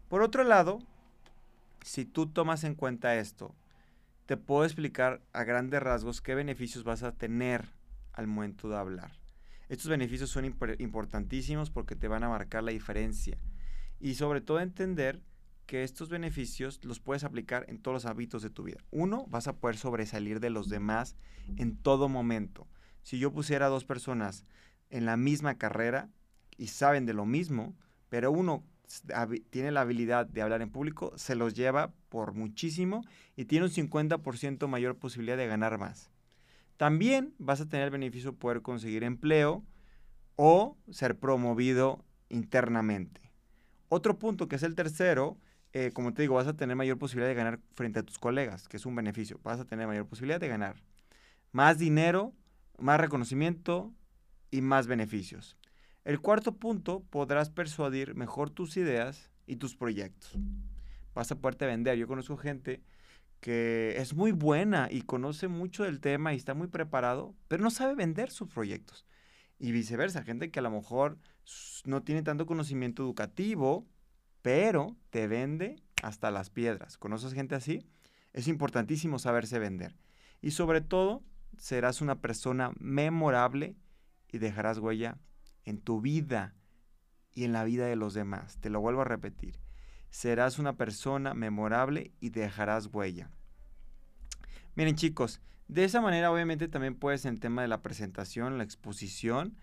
Por 0.08 0.22
otro 0.22 0.44
lado, 0.44 0.80
si 1.84 2.04
tú 2.04 2.26
tomas 2.26 2.64
en 2.64 2.74
cuenta 2.74 3.16
esto, 3.16 3.54
te 4.26 4.36
puedo 4.36 4.64
explicar 4.64 5.22
a 5.32 5.44
grandes 5.44 5.82
rasgos 5.82 6.20
qué 6.20 6.34
beneficios 6.34 6.84
vas 6.84 7.02
a 7.02 7.12
tener 7.12 7.68
al 8.12 8.26
momento 8.26 8.68
de 8.68 8.76
hablar. 8.76 9.12
Estos 9.68 9.88
beneficios 9.88 10.30
son 10.30 10.44
importantísimos 10.44 11.70
porque 11.70 11.96
te 11.96 12.08
van 12.08 12.24
a 12.24 12.28
marcar 12.28 12.62
la 12.62 12.72
diferencia. 12.72 13.38
Y 14.00 14.14
sobre 14.14 14.40
todo 14.40 14.60
entender 14.60 15.22
que 15.66 15.82
estos 15.82 16.08
beneficios 16.08 16.84
los 16.84 17.00
puedes 17.00 17.24
aplicar 17.24 17.64
en 17.68 17.78
todos 17.78 17.94
los 17.94 18.06
hábitos 18.06 18.42
de 18.42 18.50
tu 18.50 18.64
vida. 18.64 18.78
Uno, 18.90 19.24
vas 19.28 19.48
a 19.48 19.56
poder 19.56 19.76
sobresalir 19.76 20.40
de 20.40 20.50
los 20.50 20.68
demás 20.68 21.16
en 21.56 21.76
todo 21.76 22.08
momento. 22.08 22.68
Si 23.02 23.18
yo 23.18 23.32
pusiera 23.32 23.68
dos 23.68 23.84
personas 23.84 24.44
en 24.90 25.06
la 25.06 25.16
misma 25.16 25.56
carrera 25.56 26.10
y 26.58 26.66
saben 26.66 27.06
de 27.06 27.14
lo 27.14 27.24
mismo, 27.24 27.74
pero 28.08 28.30
uno 28.30 28.64
tiene 29.50 29.70
la 29.70 29.82
habilidad 29.82 30.26
de 30.26 30.42
hablar 30.42 30.62
en 30.62 30.70
público, 30.70 31.12
se 31.16 31.34
los 31.34 31.54
lleva 31.54 31.92
por 32.08 32.34
muchísimo 32.34 33.04
y 33.36 33.46
tiene 33.46 33.66
un 33.66 33.70
50% 33.70 34.66
mayor 34.68 34.96
posibilidad 34.96 35.36
de 35.36 35.46
ganar 35.46 35.78
más. 35.78 36.10
También 36.76 37.34
vas 37.38 37.60
a 37.60 37.68
tener 37.68 37.86
el 37.86 37.90
beneficio 37.90 38.32
de 38.32 38.38
poder 38.38 38.62
conseguir 38.62 39.04
empleo 39.04 39.64
o 40.36 40.76
ser 40.90 41.18
promovido 41.18 42.04
internamente. 42.28 43.20
Otro 43.88 44.18
punto 44.18 44.48
que 44.48 44.56
es 44.56 44.62
el 44.62 44.74
tercero, 44.74 45.38
eh, 45.72 45.90
como 45.92 46.12
te 46.14 46.22
digo, 46.22 46.34
vas 46.34 46.46
a 46.46 46.56
tener 46.56 46.76
mayor 46.76 46.98
posibilidad 46.98 47.28
de 47.28 47.34
ganar 47.34 47.60
frente 47.74 48.00
a 48.00 48.02
tus 48.02 48.18
colegas, 48.18 48.68
que 48.68 48.78
es 48.78 48.86
un 48.86 48.94
beneficio. 48.94 49.38
Vas 49.42 49.60
a 49.60 49.64
tener 49.64 49.86
mayor 49.86 50.06
posibilidad 50.06 50.40
de 50.40 50.48
ganar 50.48 50.76
más 51.52 51.78
dinero, 51.78 52.32
más 52.78 52.98
reconocimiento 52.98 53.92
y 54.50 54.62
más 54.62 54.86
beneficios. 54.86 55.56
El 56.04 56.20
cuarto 56.20 56.56
punto, 56.56 57.04
podrás 57.10 57.50
persuadir 57.50 58.16
mejor 58.16 58.50
tus 58.50 58.76
ideas 58.76 59.30
y 59.46 59.56
tus 59.56 59.76
proyectos. 59.76 60.36
Vas 61.14 61.30
a 61.30 61.36
poderte 61.36 61.66
vender. 61.66 61.96
Yo 61.96 62.08
conozco 62.08 62.36
gente 62.36 62.82
que 63.40 63.94
es 63.98 64.12
muy 64.12 64.32
buena 64.32 64.88
y 64.90 65.02
conoce 65.02 65.46
mucho 65.46 65.84
del 65.84 66.00
tema 66.00 66.32
y 66.32 66.36
está 66.36 66.54
muy 66.54 66.66
preparado, 66.66 67.36
pero 67.46 67.62
no 67.62 67.70
sabe 67.70 67.94
vender 67.94 68.30
sus 68.30 68.48
proyectos. 68.48 69.06
Y 69.60 69.70
viceversa, 69.70 70.24
gente 70.24 70.50
que 70.50 70.58
a 70.58 70.62
lo 70.62 70.72
mejor 70.72 71.18
no 71.84 72.02
tiene 72.02 72.22
tanto 72.22 72.46
conocimiento 72.46 73.04
educativo, 73.04 73.86
pero 74.42 74.96
te 75.10 75.28
vende 75.28 75.76
hasta 76.02 76.32
las 76.32 76.50
piedras. 76.50 76.98
¿Conoces 76.98 77.32
gente 77.32 77.54
así? 77.54 77.86
Es 78.32 78.48
importantísimo 78.48 79.20
saberse 79.20 79.60
vender. 79.60 79.96
Y 80.40 80.50
sobre 80.50 80.80
todo, 80.80 81.22
serás 81.58 82.00
una 82.00 82.20
persona 82.20 82.72
memorable 82.80 83.76
y 84.32 84.38
dejarás 84.38 84.78
huella 84.78 85.18
en 85.64 85.78
tu 85.78 86.00
vida 86.00 86.54
y 87.32 87.44
en 87.44 87.52
la 87.52 87.64
vida 87.64 87.86
de 87.86 87.96
los 87.96 88.14
demás. 88.14 88.58
Te 88.60 88.70
lo 88.70 88.80
vuelvo 88.80 89.02
a 89.02 89.06
repetir. 89.06 89.58
Serás 90.10 90.58
una 90.58 90.76
persona 90.76 91.34
memorable 91.34 92.12
y 92.20 92.30
dejarás 92.30 92.88
huella. 92.92 93.30
Miren 94.74 94.96
chicos, 94.96 95.40
de 95.68 95.84
esa 95.84 96.00
manera 96.00 96.30
obviamente 96.30 96.68
también 96.68 96.94
puedes 96.94 97.24
en 97.24 97.34
el 97.34 97.40
tema 97.40 97.62
de 97.62 97.68
la 97.68 97.82
presentación, 97.82 98.58
la 98.58 98.64
exposición, 98.64 99.56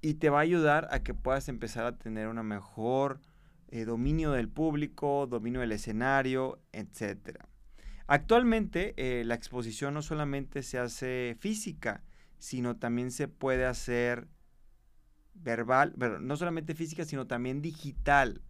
y 0.00 0.14
te 0.14 0.30
va 0.30 0.38
a 0.38 0.42
ayudar 0.42 0.88
a 0.90 1.02
que 1.02 1.14
puedas 1.14 1.48
empezar 1.48 1.86
a 1.86 1.96
tener 1.96 2.28
una 2.28 2.42
mejor 2.42 3.20
eh, 3.68 3.84
dominio 3.84 4.32
del 4.32 4.48
público, 4.48 5.26
dominio 5.26 5.60
del 5.60 5.72
escenario, 5.72 6.60
etc. 6.72 7.38
Actualmente 8.06 8.94
eh, 8.96 9.24
la 9.24 9.34
exposición 9.34 9.94
no 9.94 10.02
solamente 10.02 10.62
se 10.62 10.78
hace 10.78 11.36
física, 11.40 12.02
sino 12.38 12.76
también 12.76 13.10
se 13.10 13.28
puede 13.28 13.64
hacer 13.64 14.28
verbal, 15.34 15.94
pero 15.98 16.20
no 16.20 16.36
solamente 16.36 16.74
física, 16.74 17.04
sino 17.04 17.26
también 17.26 17.60
digital. 17.60 18.40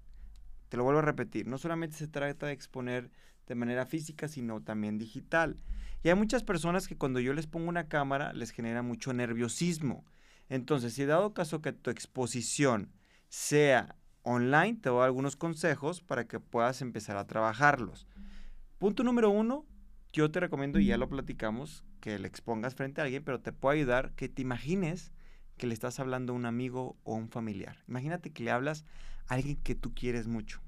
Te 0.68 0.76
lo 0.76 0.84
vuelvo 0.84 1.00
a 1.00 1.02
repetir, 1.02 1.46
no 1.46 1.58
solamente 1.58 1.96
se 1.96 2.08
trata 2.08 2.46
de 2.46 2.52
exponer 2.52 3.10
de 3.46 3.54
manera 3.54 3.86
física, 3.86 4.28
sino 4.28 4.62
también 4.62 4.98
digital. 4.98 5.58
Y 6.02 6.08
hay 6.08 6.14
muchas 6.14 6.42
personas 6.42 6.88
que 6.88 6.96
cuando 6.96 7.20
yo 7.20 7.32
les 7.32 7.46
pongo 7.46 7.68
una 7.68 7.88
cámara 7.88 8.32
les 8.32 8.50
genera 8.50 8.82
mucho 8.82 9.12
nerviosismo. 9.12 10.04
Entonces, 10.48 10.94
si 10.94 11.04
dado 11.04 11.32
caso 11.32 11.62
que 11.62 11.72
tu 11.72 11.90
exposición 11.90 12.92
sea 13.28 13.96
online, 14.22 14.78
te 14.80 14.90
doy 14.90 15.04
algunos 15.04 15.36
consejos 15.36 16.02
para 16.02 16.26
que 16.26 16.40
puedas 16.40 16.82
empezar 16.82 17.16
a 17.16 17.26
trabajarlos. 17.26 18.06
Punto 18.78 19.02
número 19.02 19.30
uno, 19.30 19.66
yo 20.12 20.30
te 20.30 20.40
recomiendo, 20.40 20.78
y 20.78 20.86
ya 20.86 20.98
lo 20.98 21.08
platicamos, 21.08 21.84
que 22.00 22.18
le 22.18 22.28
expongas 22.28 22.74
frente 22.74 23.00
a 23.00 23.04
alguien, 23.04 23.24
pero 23.24 23.40
te 23.40 23.52
puede 23.52 23.78
ayudar 23.78 24.12
que 24.12 24.28
te 24.28 24.42
imagines 24.42 25.10
que 25.56 25.66
le 25.66 25.74
estás 25.74 26.00
hablando 26.00 26.32
a 26.32 26.36
un 26.36 26.46
amigo 26.46 26.96
o 27.04 27.14
un 27.14 27.28
familiar. 27.28 27.82
Imagínate 27.88 28.30
que 28.30 28.44
le 28.44 28.50
hablas 28.50 28.84
a 29.26 29.34
alguien 29.34 29.56
que 29.56 29.74
tú 29.74 29.94
quieres 29.94 30.26
mucho. 30.26 30.60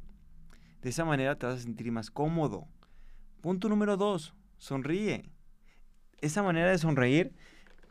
De 0.82 0.90
esa 0.90 1.04
manera 1.04 1.36
te 1.36 1.46
vas 1.46 1.56
a 1.56 1.62
sentir 1.62 1.90
más 1.92 2.10
cómodo. 2.10 2.68
Punto 3.40 3.68
número 3.68 3.96
dos, 3.96 4.34
sonríe. 4.58 5.24
Esa 6.20 6.42
manera 6.42 6.70
de 6.70 6.78
sonreír 6.78 7.32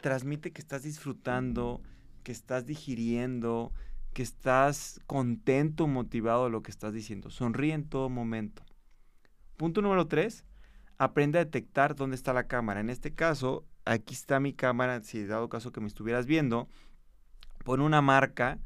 transmite 0.01 0.51
que 0.51 0.61
estás 0.61 0.83
disfrutando, 0.83 1.81
que 2.23 2.31
estás 2.31 2.65
digiriendo, 2.65 3.71
que 4.13 4.23
estás 4.23 4.99
contento, 5.07 5.87
motivado 5.87 6.45
de 6.45 6.51
lo 6.51 6.63
que 6.63 6.71
estás 6.71 6.93
diciendo. 6.93 7.29
Sonríe 7.29 7.73
en 7.73 7.87
todo 7.87 8.09
momento. 8.09 8.63
Punto 9.57 9.81
número 9.81 10.07
tres, 10.07 10.45
aprende 10.97 11.39
a 11.39 11.45
detectar 11.45 11.95
dónde 11.95 12.15
está 12.15 12.33
la 12.33 12.47
cámara. 12.47 12.79
En 12.79 12.89
este 12.89 13.13
caso, 13.13 13.65
aquí 13.83 14.13
está 14.13 14.39
mi 14.39 14.53
cámara, 14.53 15.01
si 15.01 15.25
dado 15.25 15.49
caso 15.49 15.71
que 15.71 15.81
me 15.81 15.87
estuvieras 15.87 16.25
viendo, 16.25 16.67
pon 17.65 17.81
una 17.81 18.01
marca 18.01 18.59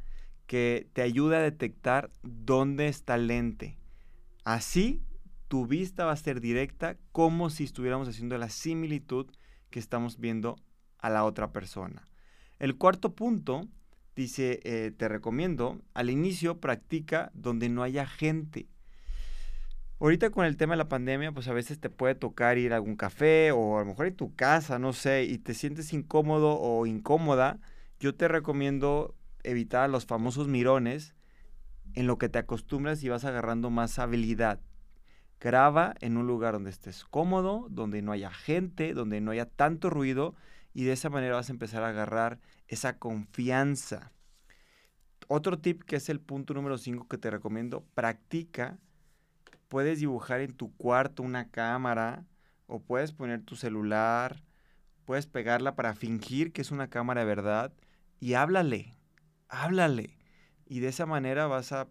que 0.46 0.88
te 0.94 1.01
ayude 1.01 1.38
a 1.38 1.41
detectar 1.41 2.12
dónde 2.22 2.89
está 2.89 3.15
el 3.15 3.27
lente. 3.27 3.79
Así 4.44 5.01
tu 5.48 5.65
vista 5.65 6.06
va 6.06 6.12
a 6.12 6.18
ser 6.18 6.41
directa 6.41 6.98
como 7.12 7.50
si 7.50 7.63
estuviéramos 7.63 8.08
haciendo 8.08 8.38
la 8.38 8.50
similitud 8.50 9.25
que 9.72 9.79
estamos 9.79 10.20
viendo 10.20 10.58
a 11.00 11.10
la 11.10 11.24
otra 11.24 11.51
persona. 11.51 12.08
El 12.60 12.77
cuarto 12.77 13.15
punto 13.15 13.68
dice, 14.15 14.60
eh, 14.63 14.91
te 14.91 15.08
recomiendo, 15.08 15.82
al 15.94 16.10
inicio 16.10 16.60
practica 16.60 17.32
donde 17.34 17.70
no 17.70 17.84
haya 17.84 18.06
gente. 18.06 18.68
Ahorita 20.01 20.29
con 20.29 20.46
el 20.46 20.58
tema 20.58 20.74
de 20.74 20.79
la 20.79 20.89
pandemia, 20.89 21.32
pues 21.32 21.48
a 21.48 21.53
veces 21.53 21.79
te 21.79 21.89
puede 21.89 22.15
tocar 22.15 22.58
ir 22.58 22.74
a 22.74 22.75
algún 22.75 22.98
café 22.98 23.51
o 23.51 23.77
a 23.77 23.82
lo 23.82 23.86
mejor 23.86 24.08
en 24.08 24.15
tu 24.15 24.36
casa, 24.36 24.77
no 24.77 24.91
sé, 24.91 25.24
y 25.24 25.38
te 25.38 25.53
sientes 25.53 25.94
incómodo 25.94 26.60
o 26.60 26.86
incómoda. 26.86 27.60
Yo 28.00 28.15
te 28.15 28.29
recomiendo 28.29 29.13
evitar 29.44 29.89
los 29.89 30.06
famosos 30.06 30.48
mirones 30.48 31.15
en 31.96 32.08
lo 32.08 32.18
que 32.18 32.29
te 32.29 32.39
acostumbras 32.39 33.03
y 33.03 33.10
vas 33.10 33.25
agarrando 33.25 33.70
más 33.70 34.00
habilidad. 34.00 34.62
Graba 35.41 35.96
en 36.00 36.15
un 36.15 36.25
lugar 36.25 36.53
donde 36.53 36.70
estés 36.70 37.03
cómodo, 37.03 37.68
donde 37.70 38.01
no 38.01 38.13
haya 38.13 38.32
gente, 38.32 38.94
donde 38.94 39.20
no 39.20 39.32
haya 39.32 39.46
tanto 39.46 39.89
ruido 39.89 40.34
y 40.74 40.86
de 40.86 40.94
esa 40.94 41.10
manera 41.10 41.36
vas 41.36 41.50
a 41.50 41.53
empezar 41.53 41.84
a 41.84 41.89
agarrar 41.89 42.39
esa 42.68 42.98
confianza. 42.98 44.13
Otro 45.27 45.60
tip 45.60 45.84
que 45.84 45.98
es 45.98 46.08
el 46.08 46.22
punto 46.22 46.53
número 46.53 46.77
5 46.77 47.08
que 47.10 47.18
te 47.18 47.29
recomiendo, 47.29 47.84
practica 47.96 48.79
puedes 49.68 50.00
dibujar 50.00 50.39
en 50.39 50.53
tu 50.53 50.74
cuarto 50.77 51.22
una 51.22 51.50
cámara 51.50 52.25
o 52.65 52.79
puedes 52.79 53.12
poner 53.12 53.41
tu 53.44 53.58
celular, 53.58 54.41
puedes 55.03 55.27
pegarla 55.27 55.75
para 55.75 55.94
fingir 55.94 56.53
que 56.53 56.62
es 56.62 56.72
una 56.72 56.89
cámara 56.89 57.22
de 57.22 57.27
verdad 57.27 57.74
y 58.19 58.33
háblale, 58.33 58.95
háblale. 59.47 60.17
Y 60.65 60.79
de 60.79 60.89
esa 60.89 61.05
manera 61.05 61.47
vas 61.47 61.71
a 61.71 61.88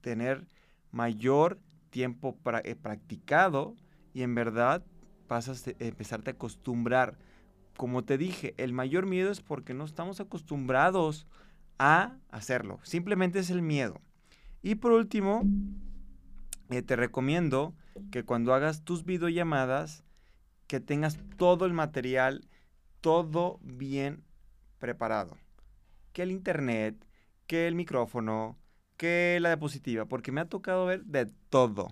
tener 0.00 0.46
mayor 0.90 1.58
tiempo 1.90 2.38
eh, 2.64 2.74
practicado 2.76 3.74
y 4.14 4.22
en 4.22 4.34
verdad 4.34 4.84
vas 5.28 5.48
a 5.48 5.70
empezarte 5.78 6.30
a 6.30 6.34
acostumbrar. 6.34 7.18
Como 7.76 8.04
te 8.04 8.16
dije, 8.16 8.54
el 8.56 8.72
mayor 8.72 9.06
miedo 9.06 9.30
es 9.30 9.40
porque 9.40 9.74
no 9.74 9.84
estamos 9.84 10.20
acostumbrados 10.20 11.26
a 11.78 12.16
hacerlo. 12.30 12.78
Simplemente 12.82 13.38
es 13.38 13.50
el 13.50 13.60
miedo. 13.60 14.00
Y 14.62 14.76
por 14.76 14.92
último, 14.92 15.42
eh, 16.70 16.82
te 16.82 16.96
recomiendo 16.96 17.74
que 18.10 18.24
cuando 18.24 18.54
hagas 18.54 18.82
tus 18.82 19.04
videollamadas, 19.04 20.04
que 20.66 20.80
tengas 20.80 21.18
todo 21.36 21.66
el 21.66 21.72
material, 21.72 22.48
todo 23.00 23.58
bien 23.62 24.24
preparado. 24.78 25.36
Que 26.16 26.22
el 26.22 26.30
internet, 26.30 26.96
que 27.46 27.66
el 27.68 27.74
micrófono, 27.74 28.56
que 28.96 29.36
la 29.42 29.50
diapositiva, 29.50 30.06
porque 30.06 30.32
me 30.32 30.40
ha 30.40 30.46
tocado 30.46 30.86
ver 30.86 31.04
de 31.04 31.26
todo. 31.50 31.88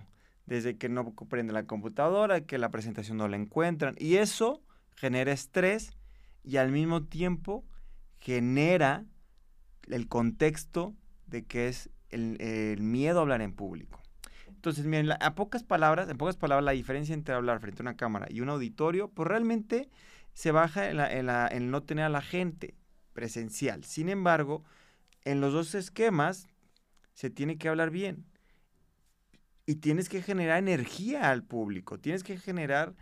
Desde 0.47 0.79
que 0.79 0.89
no 0.89 1.13
prende 1.13 1.53
la 1.53 1.67
computadora, 1.67 2.41
que 2.41 2.57
la 2.57 2.71
presentación 2.71 3.17
no 3.17 3.27
la 3.27 3.35
encuentran. 3.35 3.93
Y 3.99 4.15
eso 4.15 4.63
genera 4.95 5.31
estrés 5.31 5.95
y 6.43 6.57
al 6.57 6.71
mismo 6.71 7.03
tiempo 7.03 7.65
genera 8.17 9.05
el 9.87 10.07
contexto 10.07 10.95
de 11.27 11.45
que 11.45 11.67
es 11.67 11.91
el 12.09 12.81
miedo 12.81 13.19
a 13.19 13.21
hablar 13.21 13.43
en 13.43 13.53
público. 13.53 14.01
Entonces, 14.47 14.87
miren, 14.87 15.11
a 15.19 15.35
pocas 15.35 15.61
palabras, 15.61 16.09
en 16.09 16.17
pocas 16.17 16.37
palabras, 16.37 16.65
la 16.65 16.71
diferencia 16.71 17.13
entre 17.13 17.35
hablar 17.35 17.59
frente 17.59 17.83
a 17.83 17.83
una 17.83 17.95
cámara 17.95 18.25
y 18.31 18.41
un 18.41 18.49
auditorio, 18.49 19.09
pues 19.09 19.27
realmente 19.27 19.91
se 20.33 20.49
baja 20.49 20.89
en, 20.89 21.69
no 21.69 21.83
tener 21.83 22.05
a 22.05 22.09
la 22.09 22.21
gente 22.21 22.73
presencial. 23.15 23.83
Sin 23.83 24.09
embargo, 24.09 24.63
en 25.23 25.41
los 25.41 25.53
dos 25.53 25.73
esquemas 25.73 26.47
se 27.13 27.31
tiene 27.31 27.57
que 27.57 27.69
hablar 27.69 27.89
bien. 27.89 28.25
Y 29.65 29.75
tienes 29.77 30.09
que 30.09 30.21
generar 30.21 30.59
energía 30.59 31.31
al 31.31 31.41
público, 31.41 31.99
tienes 31.99 32.23
que 32.23 32.37
generar 32.37 32.93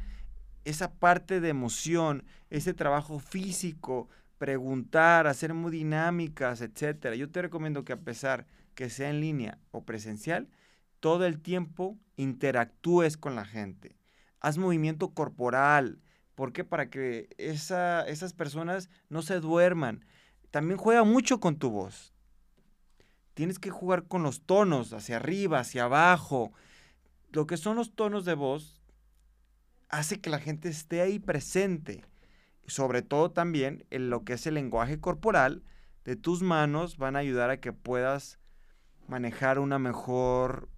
esa 0.64 0.94
parte 0.94 1.42
de 1.42 1.50
emoción, 1.50 2.24
ese 2.50 2.74
trabajo 2.74 3.20
físico, 3.20 4.08
preguntar, 4.38 5.28
hacer 5.28 5.54
muy 5.54 5.72
dinámicas, 5.72 6.62
etcétera. 6.62 7.16
Yo 7.16 7.30
te 7.30 7.42
recomiendo 7.42 7.84
que 7.84 7.92
a 7.92 8.00
pesar 8.00 8.46
que 8.76 8.90
sea 8.90 9.10
en 9.10 9.20
línea 9.20 9.60
o 9.72 9.84
presencial, 9.84 10.48
todo 11.02 11.26
el 11.26 11.42
tiempo 11.42 11.98
interactúes 12.16 13.18
con 13.18 13.36
la 13.36 13.44
gente. 13.44 13.98
Haz 14.40 14.58
movimiento 14.58 15.10
corporal. 15.10 16.00
¿Por 16.36 16.52
qué? 16.52 16.64
Para 16.64 16.90
que 16.90 17.30
esas 17.38 18.34
personas 18.34 18.90
no 19.10 19.22
se 19.22 19.40
duerman. 19.40 20.06
También 20.52 20.78
juega 20.78 21.04
mucho 21.04 21.40
con 21.40 21.58
tu 21.58 21.70
voz. 21.70 22.14
Tienes 23.34 23.60
que 23.60 23.70
jugar 23.70 24.08
con 24.08 24.24
los 24.24 24.42
tonos, 24.42 24.94
hacia 24.94 25.18
arriba, 25.18 25.60
hacia 25.60 25.86
abajo. 25.86 26.52
Lo 27.32 27.48
que 27.48 27.58
son 27.58 27.76
los 27.76 27.96
tonos 27.96 28.26
de 28.26 28.36
voz 28.36 28.82
hace 29.90 30.20
que 30.20 30.30
la 30.30 30.40
gente 30.40 30.70
esté 30.70 31.02
ahí 31.02 31.20
presente. 31.20 32.04
Sobre 32.68 33.02
todo 33.02 33.32
también 33.32 33.86
en 33.90 34.10
lo 34.10 34.24
que 34.24 34.34
es 34.34 34.48
el 34.48 34.56
lenguaje 34.56 35.00
corporal 35.00 35.64
de 36.06 36.16
tus 36.16 36.42
manos 36.42 36.98
van 36.98 37.16
a 37.16 37.20
ayudar 37.20 37.50
a 37.50 37.60
que 37.60 37.74
puedas 37.74 38.40
manejar 39.08 39.60
una 39.60 39.80
mejor 39.80 40.70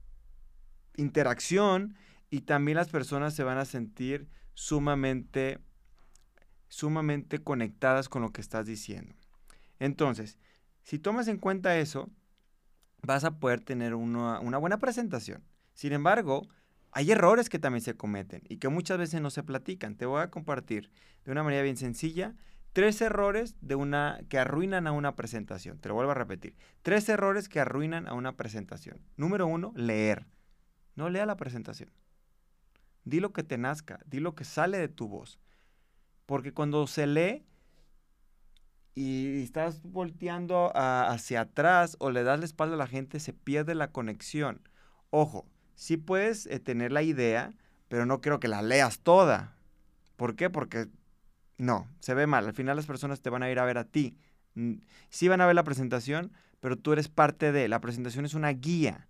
interacción 0.98 1.96
y 2.30 2.42
también 2.42 2.78
las 2.78 2.90
personas 2.90 3.34
se 3.34 3.44
van 3.44 3.58
a 3.58 3.66
sentir 3.66 4.28
sumamente, 4.56 5.60
sumamente 6.68 7.44
conectadas 7.44 8.10
con 8.10 8.24
lo 8.24 8.32
que 8.32 8.42
estás 8.42 8.66
diciendo. 8.66 9.14
Entonces, 9.78 10.40
si 10.82 10.98
tomas 10.98 11.28
en 11.28 11.38
cuenta 11.38 11.78
eso, 11.78 12.10
vas 13.04 13.24
a 13.24 13.40
poder 13.40 13.62
tener 13.62 13.94
una, 13.94 14.40
buena 14.40 14.80
presentación. 14.80 15.44
Sin 15.74 15.94
embargo, 15.94 16.48
hay 16.92 17.12
errores 17.12 17.50
que 17.50 17.60
también 17.60 17.84
se 17.84 17.96
cometen 17.96 18.42
y 18.50 18.58
que 18.58 18.70
muchas 18.70 18.98
veces 18.98 19.22
no 19.22 19.30
se 19.30 19.44
platican. 19.44 19.96
Te 19.96 20.06
voy 20.06 20.22
a 20.22 20.32
compartir 20.32 20.90
de 21.26 21.32
una 21.32 21.44
manera 21.44 21.62
bien 21.62 21.78
sencilla 21.78 22.36
tres 22.72 23.00
errores 23.02 23.56
que 24.30 24.40
arruinan 24.40 24.88
a 24.88 24.92
una 24.92 25.16
presentación. 25.16 25.80
Te 25.80 25.90
lo 25.90 25.96
vuelvo 25.96 26.12
a 26.12 26.16
repetir. 26.16 26.56
Tres 26.82 27.08
errores 27.10 27.48
que 27.50 27.60
arruinan 27.60 28.08
a 28.08 28.14
una 28.14 28.36
presentación. 28.36 29.02
Número 29.18 29.48
uno, 29.48 29.74
leer. 29.76 30.28
No 30.96 31.10
lea 31.10 31.26
la 31.26 31.38
presentación. 31.38 31.90
Di 33.06 33.20
lo 33.20 33.32
que 33.32 33.44
te 33.44 33.58
nazca, 33.58 34.00
di 34.06 34.20
lo 34.20 34.36
que 34.36 34.44
sale 34.44 34.78
de 34.78 34.88
tu 34.88 35.08
voz. 35.08 35.40
Porque 36.26 36.54
cuando 36.54 36.88
se 36.88 37.06
lee 37.06 37.46
y 38.96 39.44
estás 39.44 39.84
volteando 39.84 40.72
hacia 40.76 41.42
atrás 41.42 41.98
o 42.00 42.10
le 42.10 42.24
das 42.24 42.40
la 42.40 42.46
espalda 42.46 42.76
a 42.76 42.80
la 42.80 42.88
gente, 42.88 43.20
se 43.20 43.34
pierde 43.34 43.76
la 43.76 43.92
conexión. 43.92 44.62
Ojo, 45.12 45.46
sí 45.76 45.98
puedes 45.98 46.48
eh, 46.48 46.60
tener 46.60 46.92
la 46.92 47.04
idea, 47.04 47.54
pero 47.90 48.06
no 48.06 48.22
quiero 48.22 48.40
que 48.40 48.48
la 48.48 48.64
leas 48.64 49.00
toda. 49.00 49.56
¿Por 50.16 50.36
qué? 50.36 50.50
Porque 50.50 50.88
no, 51.58 51.88
se 52.00 52.16
ve 52.16 52.26
mal. 52.26 52.48
Al 52.48 52.54
final 52.54 52.76
las 52.76 52.88
personas 52.88 53.22
te 53.22 53.30
van 53.30 53.44
a 53.44 53.52
ir 53.52 53.60
a 53.60 53.66
ver 53.66 53.78
a 53.78 53.86
ti. 53.86 54.18
Sí 55.10 55.28
van 55.28 55.42
a 55.42 55.46
ver 55.46 55.56
la 55.56 55.64
presentación, 55.64 56.32
pero 56.60 56.78
tú 56.78 56.94
eres 56.94 57.08
parte 57.08 57.52
de. 57.52 57.68
La 57.68 57.82
presentación 57.82 58.26
es 58.26 58.34
una 58.34 58.50
guía 58.50 59.08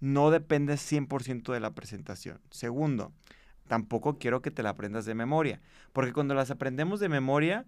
no 0.00 0.30
depende 0.30 0.74
100% 0.74 1.52
de 1.52 1.60
la 1.60 1.74
presentación. 1.74 2.40
Segundo, 2.50 3.12
tampoco 3.66 4.18
quiero 4.18 4.42
que 4.42 4.50
te 4.50 4.62
la 4.62 4.70
aprendas 4.70 5.04
de 5.04 5.14
memoria, 5.14 5.60
porque 5.92 6.12
cuando 6.12 6.34
las 6.34 6.50
aprendemos 6.50 7.00
de 7.00 7.08
memoria, 7.08 7.66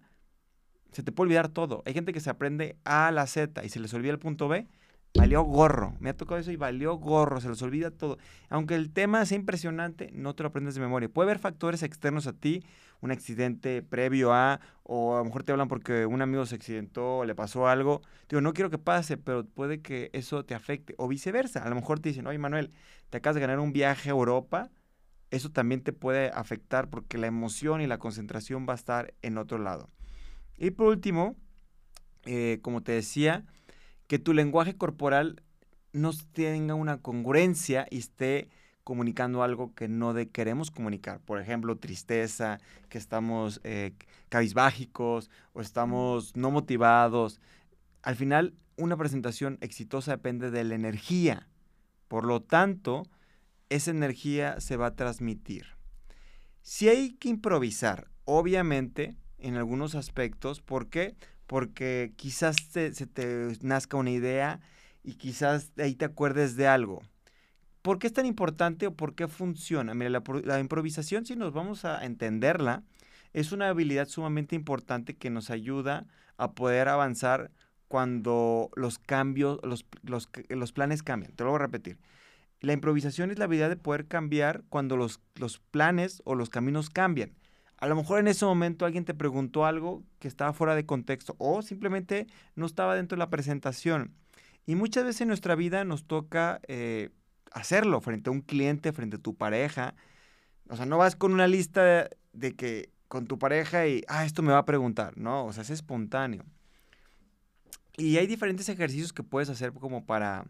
se 0.91 1.03
te 1.03 1.11
puede 1.11 1.27
olvidar 1.27 1.49
todo. 1.49 1.83
Hay 1.85 1.93
gente 1.93 2.13
que 2.13 2.19
se 2.19 2.29
aprende 2.29 2.77
A 2.83 3.07
a 3.07 3.11
la 3.11 3.27
Z 3.27 3.63
y 3.63 3.69
se 3.69 3.79
les 3.79 3.93
olvida 3.93 4.11
el 4.11 4.19
punto 4.19 4.47
B, 4.47 4.67
valió 5.15 5.43
gorro. 5.43 5.95
Me 5.99 6.09
ha 6.09 6.17
tocado 6.17 6.39
eso 6.39 6.51
y 6.51 6.55
valió 6.55 6.95
gorro, 6.95 7.41
se 7.41 7.49
les 7.49 7.61
olvida 7.61 7.91
todo. 7.91 8.17
Aunque 8.49 8.75
el 8.75 8.91
tema 8.91 9.25
sea 9.25 9.37
impresionante, 9.37 10.09
no 10.13 10.35
te 10.35 10.43
lo 10.43 10.49
aprendes 10.49 10.75
de 10.75 10.81
memoria. 10.81 11.09
Puede 11.09 11.29
haber 11.29 11.39
factores 11.39 11.83
externos 11.83 12.27
a 12.27 12.33
ti, 12.33 12.63
un 13.01 13.11
accidente 13.11 13.81
previo 13.81 14.33
a, 14.33 14.59
o 14.83 15.15
a 15.15 15.19
lo 15.19 15.25
mejor 15.25 15.43
te 15.43 15.51
hablan 15.51 15.67
porque 15.67 16.05
un 16.05 16.21
amigo 16.21 16.45
se 16.45 16.55
accidentó 16.55 17.19
o 17.19 17.25
le 17.25 17.35
pasó 17.35 17.67
algo. 17.67 18.01
Digo, 18.27 18.41
no 18.41 18.53
quiero 18.53 18.69
que 18.69 18.77
pase, 18.77 19.17
pero 19.17 19.45
puede 19.45 19.81
que 19.81 20.09
eso 20.13 20.43
te 20.45 20.55
afecte. 20.55 20.95
O 20.97 21.07
viceversa. 21.07 21.63
A 21.63 21.69
lo 21.69 21.75
mejor 21.75 21.99
te 21.99 22.09
dicen, 22.09 22.27
oye 22.27 22.37
Manuel, 22.37 22.71
te 23.09 23.17
acabas 23.17 23.35
de 23.35 23.41
ganar 23.41 23.59
un 23.59 23.71
viaje 23.71 24.09
a 24.09 24.11
Europa. 24.11 24.69
Eso 25.31 25.51
también 25.51 25.81
te 25.81 25.93
puede 25.93 26.29
afectar 26.29 26.89
porque 26.89 27.17
la 27.17 27.27
emoción 27.27 27.81
y 27.81 27.87
la 27.87 27.99
concentración 27.99 28.65
va 28.67 28.73
a 28.73 28.77
estar 28.77 29.13
en 29.21 29.37
otro 29.37 29.59
lado. 29.59 29.89
Y 30.57 30.71
por 30.71 30.87
último, 30.87 31.35
eh, 32.25 32.59
como 32.61 32.81
te 32.81 32.91
decía, 32.91 33.45
que 34.07 34.19
tu 34.19 34.33
lenguaje 34.33 34.75
corporal 34.75 35.43
no 35.93 36.11
tenga 36.33 36.73
una 36.73 37.01
congruencia 37.01 37.87
y 37.89 37.99
esté 37.99 38.49
comunicando 38.89 39.43
algo 39.43 39.73
que 39.73 39.87
no 39.87 40.13
de 40.13 40.27
queremos 40.27 40.71
comunicar. 40.71 41.21
Por 41.21 41.39
ejemplo, 41.39 41.77
tristeza, 41.77 42.59
que 42.89 42.97
estamos 42.97 43.61
eh, 43.63 43.93
o 45.53 45.61
estamos 45.61 46.35
no 46.35 46.51
motivados. 46.51 47.39
Al 48.01 48.15
final, 48.15 48.53
una 48.75 48.97
presentación 48.97 49.57
exitosa 49.61 50.11
depende 50.11 50.51
de 50.51 50.63
la 50.63 50.75
energía. 50.75 51.47
Por 52.07 52.25
lo 52.25 52.41
tanto, 52.41 53.03
esa 53.69 53.91
energía 53.91 54.59
se 54.59 54.75
va 54.75 54.87
a 54.87 54.95
transmitir. 54.95 55.67
Si 56.61 56.89
hay 56.89 57.13
que 57.13 57.29
improvisar, 57.29 58.09
obviamente, 58.25 59.15
en 59.37 59.55
algunos 59.55 59.95
aspectos, 59.95 60.61
¿por 60.61 60.89
qué? 60.89 61.15
porque 61.49 62.13
quizás 62.15 62.57
se 62.71 62.91
te 62.91 63.57
nazca 63.61 63.97
una 63.97 64.11
idea 64.11 64.59
y 65.03 65.15
quizás 65.15 65.71
ahí 65.79 65.95
te 65.95 66.05
acuerdes 66.05 66.55
de 66.55 66.67
algo. 66.67 67.01
¿Por 67.81 67.97
qué 67.97 68.07
es 68.07 68.13
tan 68.13 68.25
importante 68.25 68.87
o 68.87 68.93
por 68.93 69.15
qué 69.15 69.27
funciona? 69.27 69.93
Mira, 69.93 70.09
la, 70.43 70.59
improvisación, 70.59 71.25
si 71.25 71.35
nos 71.35 71.53
vamos 71.53 71.85
a 71.85 72.05
entenderla, 72.05 72.83
es 73.33 73.51
una 73.51 73.69
habilidad 73.69 74.07
sumamente 74.07 74.55
importante 74.55 75.15
que 75.15 75.29
nos 75.29 75.49
ayuda 75.49 76.05
a 76.37 76.53
poder 76.53 76.89
avanzar 76.89 77.51
cuando 77.87 78.69
los 78.75 78.99
cambios, 78.99 79.59
los, 79.63 79.85
los, 80.03 80.71
planes 80.73 81.03
cambian. 81.03 81.31
Te 81.33 81.43
lo 81.43 81.51
voy 81.51 81.57
a 81.57 81.63
repetir. 81.63 81.97
La 82.59 82.73
improvisación 82.73 83.31
es 83.31 83.39
la 83.39 83.45
habilidad 83.45 83.69
de 83.69 83.77
poder 83.77 84.07
cambiar 84.07 84.63
cuando 84.69 84.97
los, 84.97 85.21
los 85.35 85.59
planes 85.59 86.21
o 86.25 86.35
los 86.35 86.49
caminos 86.49 86.89
cambian. 86.89 87.31
A 87.77 87.87
lo 87.87 87.95
mejor 87.95 88.19
en 88.19 88.27
ese 88.27 88.45
momento 88.45 88.85
alguien 88.85 89.05
te 89.05 89.13
preguntó 89.13 89.65
algo 89.65 90.03
que 90.19 90.27
estaba 90.27 90.51
fuera 90.51 90.75
de 90.75 90.85
contexto 90.85 91.35
o 91.37 91.61
simplemente 91.61 92.27
no 92.55 92.65
estaba 92.65 92.95
dentro 92.95 93.15
de 93.15 93.19
la 93.19 93.29
presentación. 93.29 94.13
Y 94.65 94.75
muchas 94.75 95.05
veces 95.05 95.21
en 95.21 95.29
nuestra 95.29 95.55
vida 95.55 95.85
nos 95.85 96.03
toca 96.05 96.59
eh, 96.67 97.09
hacerlo 97.51 98.01
frente 98.01 98.29
a 98.29 98.33
un 98.33 98.41
cliente, 98.41 98.93
frente 98.93 99.17
a 99.17 99.19
tu 99.19 99.35
pareja. 99.35 99.95
O 100.69 100.75
sea, 100.75 100.85
no 100.85 100.97
vas 100.97 101.15
con 101.15 101.33
una 101.33 101.47
lista 101.47 102.09
de, 102.33 102.55
que 102.55 102.91
con 103.07 103.27
tu 103.27 103.39
pareja 103.39 103.87
y, 103.87 104.03
ah, 104.07 104.25
esto 104.25 104.41
me 104.41 104.51
va 104.51 104.59
a 104.59 104.65
preguntar. 104.65 105.17
No, 105.17 105.45
o 105.45 105.53
sea, 105.53 105.63
es 105.63 105.69
espontáneo. 105.69 106.45
Y 107.97 108.17
hay 108.17 108.27
diferentes 108.27 108.69
ejercicios 108.69 109.11
que 109.11 109.23
puedes 109.23 109.49
hacer 109.49 109.73
como 109.73 110.05
para 110.05 110.45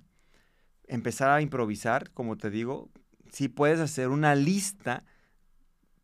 empezar 0.87 1.31
a 1.31 1.41
improvisar, 1.41 2.11
como 2.11 2.37
te 2.37 2.49
digo. 2.49 2.89
Sí 3.31 3.47
puedes 3.47 3.79
hacer 3.79 4.09
una 4.09 4.35
lista 4.35 5.03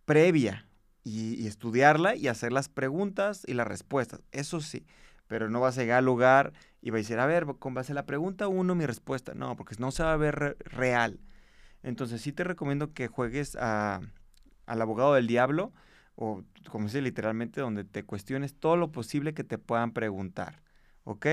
previa 0.05 0.65
y, 1.03 1.45
estudiarla 1.47 2.15
y 2.15 2.27
hacer 2.27 2.51
las 2.51 2.69
preguntas 2.69 3.43
y 3.47 3.53
las 3.53 3.67
respuestas. 3.67 4.21
Eso 4.31 4.61
sí, 4.61 4.85
pero 5.27 5.49
no 5.49 5.59
vas 5.59 5.77
a 5.77 5.81
llegar 5.81 5.99
al 5.99 6.05
lugar 6.05 6.53
y 6.81 6.89
vas 6.89 6.97
a 6.97 7.01
decir, 7.01 7.19
a 7.19 7.25
ver, 7.25 7.45
con 7.59 7.73
base 7.73 7.91
a 7.91 7.95
la 7.95 8.05
pregunta 8.05 8.47
uno, 8.47 8.75
mi 8.75 8.85
respuesta. 8.85 9.33
No, 9.33 9.55
porque 9.55 9.75
no 9.79 9.91
se 9.91 10.03
va 10.03 10.13
a 10.13 10.17
ver 10.17 10.57
real. 10.59 11.19
Entonces 11.83 12.21
sí 12.21 12.31
te 12.31 12.43
recomiendo 12.43 12.93
que 12.93 13.07
juegues 13.07 13.55
a, 13.59 14.01
al 14.65 14.81
abogado 14.81 15.13
del 15.13 15.27
diablo, 15.27 15.73
o 16.15 16.43
como 16.69 16.85
dice 16.85 17.01
literalmente, 17.01 17.61
donde 17.61 17.83
te 17.83 18.03
cuestiones 18.03 18.55
todo 18.55 18.77
lo 18.77 18.91
posible 18.91 19.33
que 19.33 19.43
te 19.43 19.57
puedan 19.57 19.91
preguntar. 19.91 20.61
¿Ok? 21.03 21.27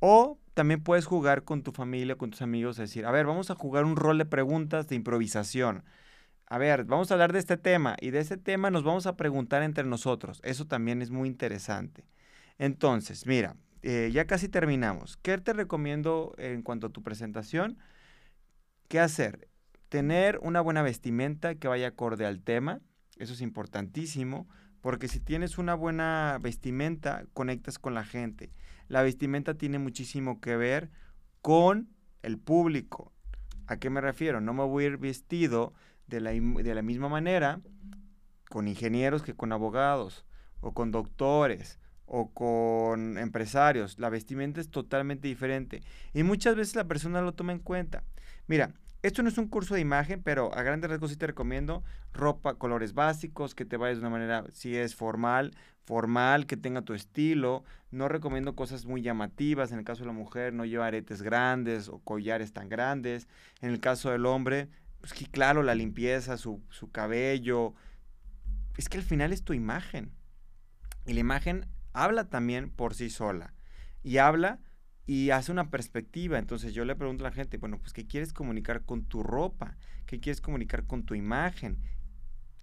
O 0.00 0.38
también 0.54 0.82
puedes 0.82 1.06
jugar 1.06 1.44
con 1.44 1.62
tu 1.62 1.72
familia, 1.72 2.16
con 2.16 2.30
tus 2.30 2.42
amigos, 2.42 2.76
decir, 2.76 3.06
a 3.06 3.10
ver, 3.10 3.26
vamos 3.26 3.50
a 3.50 3.54
jugar 3.54 3.84
un 3.84 3.96
rol 3.96 4.18
de 4.18 4.24
preguntas 4.26 4.88
de 4.88 4.96
improvisación 4.96 5.84
a 6.48 6.58
ver, 6.58 6.84
vamos 6.84 7.10
a 7.10 7.14
hablar 7.14 7.32
de 7.32 7.40
este 7.40 7.56
tema 7.56 7.96
y 8.00 8.10
de 8.10 8.20
este 8.20 8.36
tema 8.36 8.70
nos 8.70 8.84
vamos 8.84 9.06
a 9.06 9.16
preguntar 9.16 9.62
entre 9.62 9.84
nosotros. 9.84 10.40
Eso 10.44 10.66
también 10.66 11.02
es 11.02 11.10
muy 11.10 11.28
interesante. 11.28 12.04
Entonces, 12.58 13.26
mira, 13.26 13.56
eh, 13.82 14.10
ya 14.12 14.26
casi 14.26 14.48
terminamos. 14.48 15.16
¿Qué 15.18 15.36
te 15.38 15.52
recomiendo 15.52 16.34
en 16.38 16.62
cuanto 16.62 16.88
a 16.88 16.90
tu 16.90 17.02
presentación? 17.02 17.78
¿Qué 18.88 19.00
hacer? 19.00 19.48
Tener 19.88 20.38
una 20.42 20.60
buena 20.60 20.82
vestimenta 20.82 21.54
que 21.54 21.68
vaya 21.68 21.88
acorde 21.88 22.26
al 22.26 22.42
tema. 22.42 22.80
Eso 23.16 23.32
es 23.32 23.40
importantísimo, 23.40 24.48
porque 24.80 25.08
si 25.08 25.20
tienes 25.20 25.58
una 25.58 25.74
buena 25.74 26.38
vestimenta, 26.40 27.24
conectas 27.32 27.78
con 27.78 27.94
la 27.94 28.04
gente. 28.04 28.52
La 28.88 29.02
vestimenta 29.02 29.54
tiene 29.54 29.78
muchísimo 29.78 30.40
que 30.40 30.56
ver 30.56 30.90
con 31.42 31.88
el 32.22 32.38
público. 32.38 33.12
¿A 33.66 33.78
qué 33.78 33.90
me 33.90 34.00
refiero? 34.00 34.40
No 34.40 34.54
me 34.54 34.64
voy 34.64 34.84
a 34.84 34.86
ir 34.88 34.96
vestido 34.96 35.74
de 36.06 36.20
la, 36.20 36.30
de 36.30 36.74
la 36.74 36.82
misma 36.82 37.08
manera 37.08 37.60
con 38.48 38.68
ingenieros 38.68 39.22
que 39.22 39.34
con 39.34 39.52
abogados, 39.52 40.24
o 40.60 40.72
con 40.72 40.90
doctores, 40.90 41.78
o 42.06 42.32
con 42.32 43.18
empresarios. 43.18 43.98
La 43.98 44.08
vestimenta 44.08 44.60
es 44.60 44.70
totalmente 44.70 45.28
diferente. 45.28 45.82
Y 46.14 46.22
muchas 46.22 46.56
veces 46.56 46.76
la 46.76 46.84
persona 46.84 47.20
lo 47.20 47.34
toma 47.34 47.52
en 47.52 47.58
cuenta. 47.58 48.02
Mira, 48.46 48.72
esto 49.02 49.22
no 49.22 49.28
es 49.28 49.38
un 49.38 49.48
curso 49.48 49.74
de 49.74 49.80
imagen, 49.80 50.22
pero 50.22 50.52
a 50.56 50.62
grandes 50.62 50.90
rasgos 50.90 51.10
sí 51.10 51.16
te 51.16 51.26
recomiendo 51.26 51.84
ropa, 52.12 52.54
colores 52.54 52.94
básicos, 52.94 53.54
que 53.54 53.64
te 53.64 53.76
vayas 53.76 53.98
de 53.98 54.00
una 54.00 54.10
manera, 54.10 54.44
si 54.52 54.76
es 54.76 54.94
formal, 54.94 55.54
formal, 55.84 56.46
que 56.46 56.56
tenga 56.56 56.82
tu 56.82 56.94
estilo. 56.94 57.62
No 57.90 58.08
recomiendo 58.08 58.56
cosas 58.56 58.84
muy 58.86 59.02
llamativas. 59.02 59.70
En 59.70 59.78
el 59.78 59.84
caso 59.84 60.00
de 60.00 60.08
la 60.08 60.12
mujer, 60.12 60.52
no 60.52 60.64
lleva 60.64 60.86
aretes 60.86 61.22
grandes 61.22 61.88
o 61.88 61.98
collares 61.98 62.52
tan 62.52 62.68
grandes. 62.68 63.28
En 63.60 63.70
el 63.70 63.80
caso 63.80 64.10
del 64.10 64.26
hombre, 64.26 64.68
pues 65.00 65.12
claro, 65.30 65.62
la 65.62 65.74
limpieza, 65.74 66.36
su, 66.36 66.62
su 66.70 66.90
cabello. 66.90 67.74
Es 68.76 68.88
que 68.88 68.98
al 68.98 69.04
final 69.04 69.32
es 69.32 69.44
tu 69.44 69.52
imagen. 69.52 70.10
Y 71.06 71.12
la 71.12 71.20
imagen 71.20 71.66
habla 71.96 72.28
también 72.28 72.70
por 72.70 72.94
sí 72.94 73.10
sola. 73.10 73.54
Y 74.02 74.18
habla 74.18 74.60
y 75.06 75.30
hace 75.30 75.50
una 75.50 75.70
perspectiva. 75.70 76.38
Entonces 76.38 76.74
yo 76.74 76.84
le 76.84 76.94
pregunto 76.94 77.24
a 77.24 77.30
la 77.30 77.34
gente, 77.34 77.56
bueno, 77.56 77.78
pues 77.78 77.92
¿qué 77.92 78.06
quieres 78.06 78.32
comunicar 78.32 78.84
con 78.84 79.04
tu 79.04 79.22
ropa? 79.22 79.76
¿Qué 80.04 80.20
quieres 80.20 80.40
comunicar 80.40 80.84
con 80.84 81.04
tu 81.04 81.14
imagen? 81.14 81.78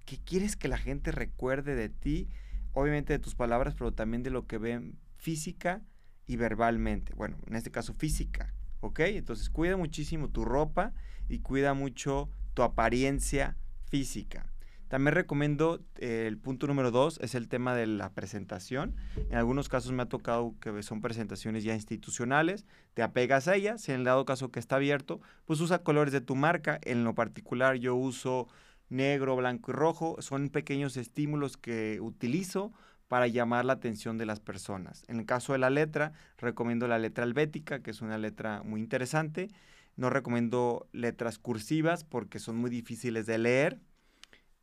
¿Qué 0.06 0.20
quieres 0.24 0.56
que 0.56 0.68
la 0.68 0.78
gente 0.78 1.12
recuerde 1.12 1.76
de 1.76 1.90
ti? 1.90 2.30
Obviamente 2.74 3.14
de 3.14 3.20
tus 3.20 3.36
palabras, 3.36 3.76
pero 3.76 3.92
también 3.92 4.24
de 4.24 4.30
lo 4.30 4.46
que 4.46 4.58
ven 4.58 5.00
física 5.18 5.82
y 6.28 6.36
verbalmente. 6.36 7.14
Bueno, 7.16 7.38
en 7.48 7.56
este 7.56 7.72
caso 7.72 7.94
física. 7.94 8.54
¿Ok? 8.82 9.00
Entonces 9.00 9.50
cuida 9.50 9.78
muchísimo 9.78 10.30
tu 10.30 10.46
ropa 10.46 10.94
y 11.28 11.40
cuida 11.40 11.74
mucho 11.74 12.30
tu 12.54 12.62
apariencia 12.62 13.58
física. 13.86 14.53
También 14.88 15.16
recomiendo 15.16 15.82
eh, 15.96 16.26
el 16.28 16.38
punto 16.38 16.68
número 16.68 16.92
dos, 16.92 17.20
es 17.22 17.36
el 17.36 17.48
tema 17.48 17.76
de 17.76 17.88
la 17.88 18.12
presentación. 18.12 18.96
En 19.30 19.38
algunos 19.38 19.70
casos 19.70 19.92
me 19.92 20.04
ha 20.04 20.08
tocado 20.08 20.54
que 20.60 20.84
son 20.84 21.02
presentaciones 21.02 21.64
ya 21.64 21.74
institucionales, 21.74 22.66
te 22.94 23.02
apegas 23.02 23.48
a 23.48 23.56
ellas, 23.56 23.82
si 23.82 23.92
en 23.92 24.00
el 24.00 24.04
dado 24.04 24.26
caso 24.26 24.52
que 24.52 24.60
está 24.60 24.76
abierto, 24.76 25.20
pues 25.46 25.60
usa 25.62 25.80
colores 25.80 26.14
de 26.14 26.22
tu 26.22 26.36
marca. 26.36 26.80
En 26.84 27.04
lo 27.04 27.16
particular 27.16 27.78
yo 27.78 27.96
uso 27.96 28.48
negro, 28.90 29.36
blanco 29.36 29.72
y 29.72 29.74
rojo, 29.74 30.22
son 30.22 30.50
pequeños 30.50 30.98
estímulos 30.98 31.58
que 31.58 32.00
utilizo 32.00 32.72
para 33.08 33.28
llamar 33.28 33.66
la 33.66 33.74
atención 33.74 34.18
de 34.18 34.26
las 34.26 34.40
personas. 34.40 35.04
En 35.08 35.20
el 35.20 35.26
caso 35.26 35.54
de 35.54 35.60
la 35.60 35.70
letra, 35.70 36.14
recomiendo 36.38 36.88
la 36.88 37.00
letra 37.00 37.24
albética, 37.24 37.82
que 37.82 37.92
es 37.92 38.02
una 38.02 38.18
letra 38.18 38.64
muy 38.64 38.80
interesante. 38.80 39.50
No 39.96 40.10
recomiendo 40.10 40.88
letras 40.94 41.38
cursivas 41.38 42.04
porque 42.04 42.40
son 42.40 42.56
muy 42.58 42.72
difíciles 42.72 43.26
de 43.26 43.38
leer 43.38 43.80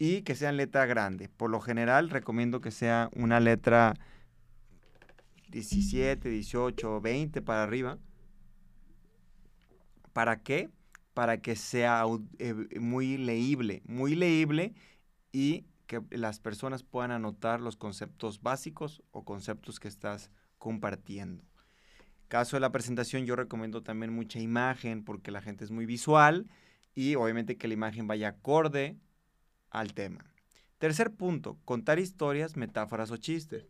y 0.00 0.22
que 0.22 0.34
sean 0.34 0.56
letra 0.56 0.86
grande. 0.86 1.28
Por 1.28 1.50
lo 1.50 1.60
general 1.60 2.08
recomiendo 2.08 2.62
que 2.62 2.70
sea 2.70 3.10
una 3.14 3.38
letra 3.38 3.94
17, 5.50 6.30
18, 6.30 7.02
20 7.02 7.42
para 7.42 7.62
arriba. 7.62 7.98
¿Para 10.14 10.42
qué? 10.42 10.70
Para 11.12 11.42
que 11.42 11.54
sea 11.54 12.04
eh, 12.38 12.54
muy 12.80 13.18
leíble, 13.18 13.82
muy 13.84 14.14
leíble 14.14 14.72
y 15.32 15.66
que 15.86 16.00
las 16.12 16.40
personas 16.40 16.82
puedan 16.82 17.10
anotar 17.10 17.60
los 17.60 17.76
conceptos 17.76 18.40
básicos 18.40 19.02
o 19.10 19.26
conceptos 19.26 19.80
que 19.80 19.88
estás 19.88 20.30
compartiendo. 20.56 21.44
Caso 22.28 22.56
de 22.56 22.60
la 22.60 22.72
presentación, 22.72 23.26
yo 23.26 23.36
recomiendo 23.36 23.82
también 23.82 24.14
mucha 24.14 24.40
imagen 24.40 25.04
porque 25.04 25.30
la 25.30 25.42
gente 25.42 25.62
es 25.62 25.70
muy 25.70 25.84
visual 25.84 26.48
y 26.94 27.16
obviamente 27.16 27.58
que 27.58 27.68
la 27.68 27.74
imagen 27.74 28.06
vaya 28.06 28.28
acorde 28.28 28.96
al 29.70 29.94
tema. 29.94 30.24
Tercer 30.78 31.12
punto, 31.12 31.59
contar 31.64 31.98
historias, 31.98 32.56
metáforas 32.56 33.11
o 33.11 33.16
chistes. 33.16 33.66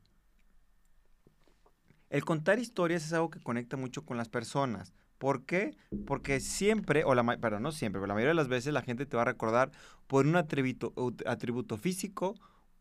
El 2.09 2.25
contar 2.25 2.59
historias 2.59 3.05
es 3.05 3.13
algo 3.13 3.31
que 3.31 3.41
conecta 3.41 3.77
mucho 3.77 4.05
con 4.05 4.17
las 4.17 4.29
personas. 4.29 4.93
¿Por 5.19 5.45
qué? 5.45 5.77
Porque 6.07 6.41
siempre, 6.41 7.05
o 7.05 7.15
la, 7.15 7.37
pero 7.39 7.61
no 7.61 7.73
siempre, 7.73 8.01
pero 8.01 8.09
la 8.09 8.15
mayoría 8.15 8.31
de 8.31 8.35
las 8.35 8.49
veces 8.49 8.73
la 8.73 8.83
gente 8.83 9.07
te 9.07 9.17
va 9.17 9.23
a 9.23 9.27
recordar 9.27 9.71
por 10.07 10.27
un 10.27 10.35
atributo, 10.37 10.95
atributo 11.27 11.77
físico, 11.77 12.35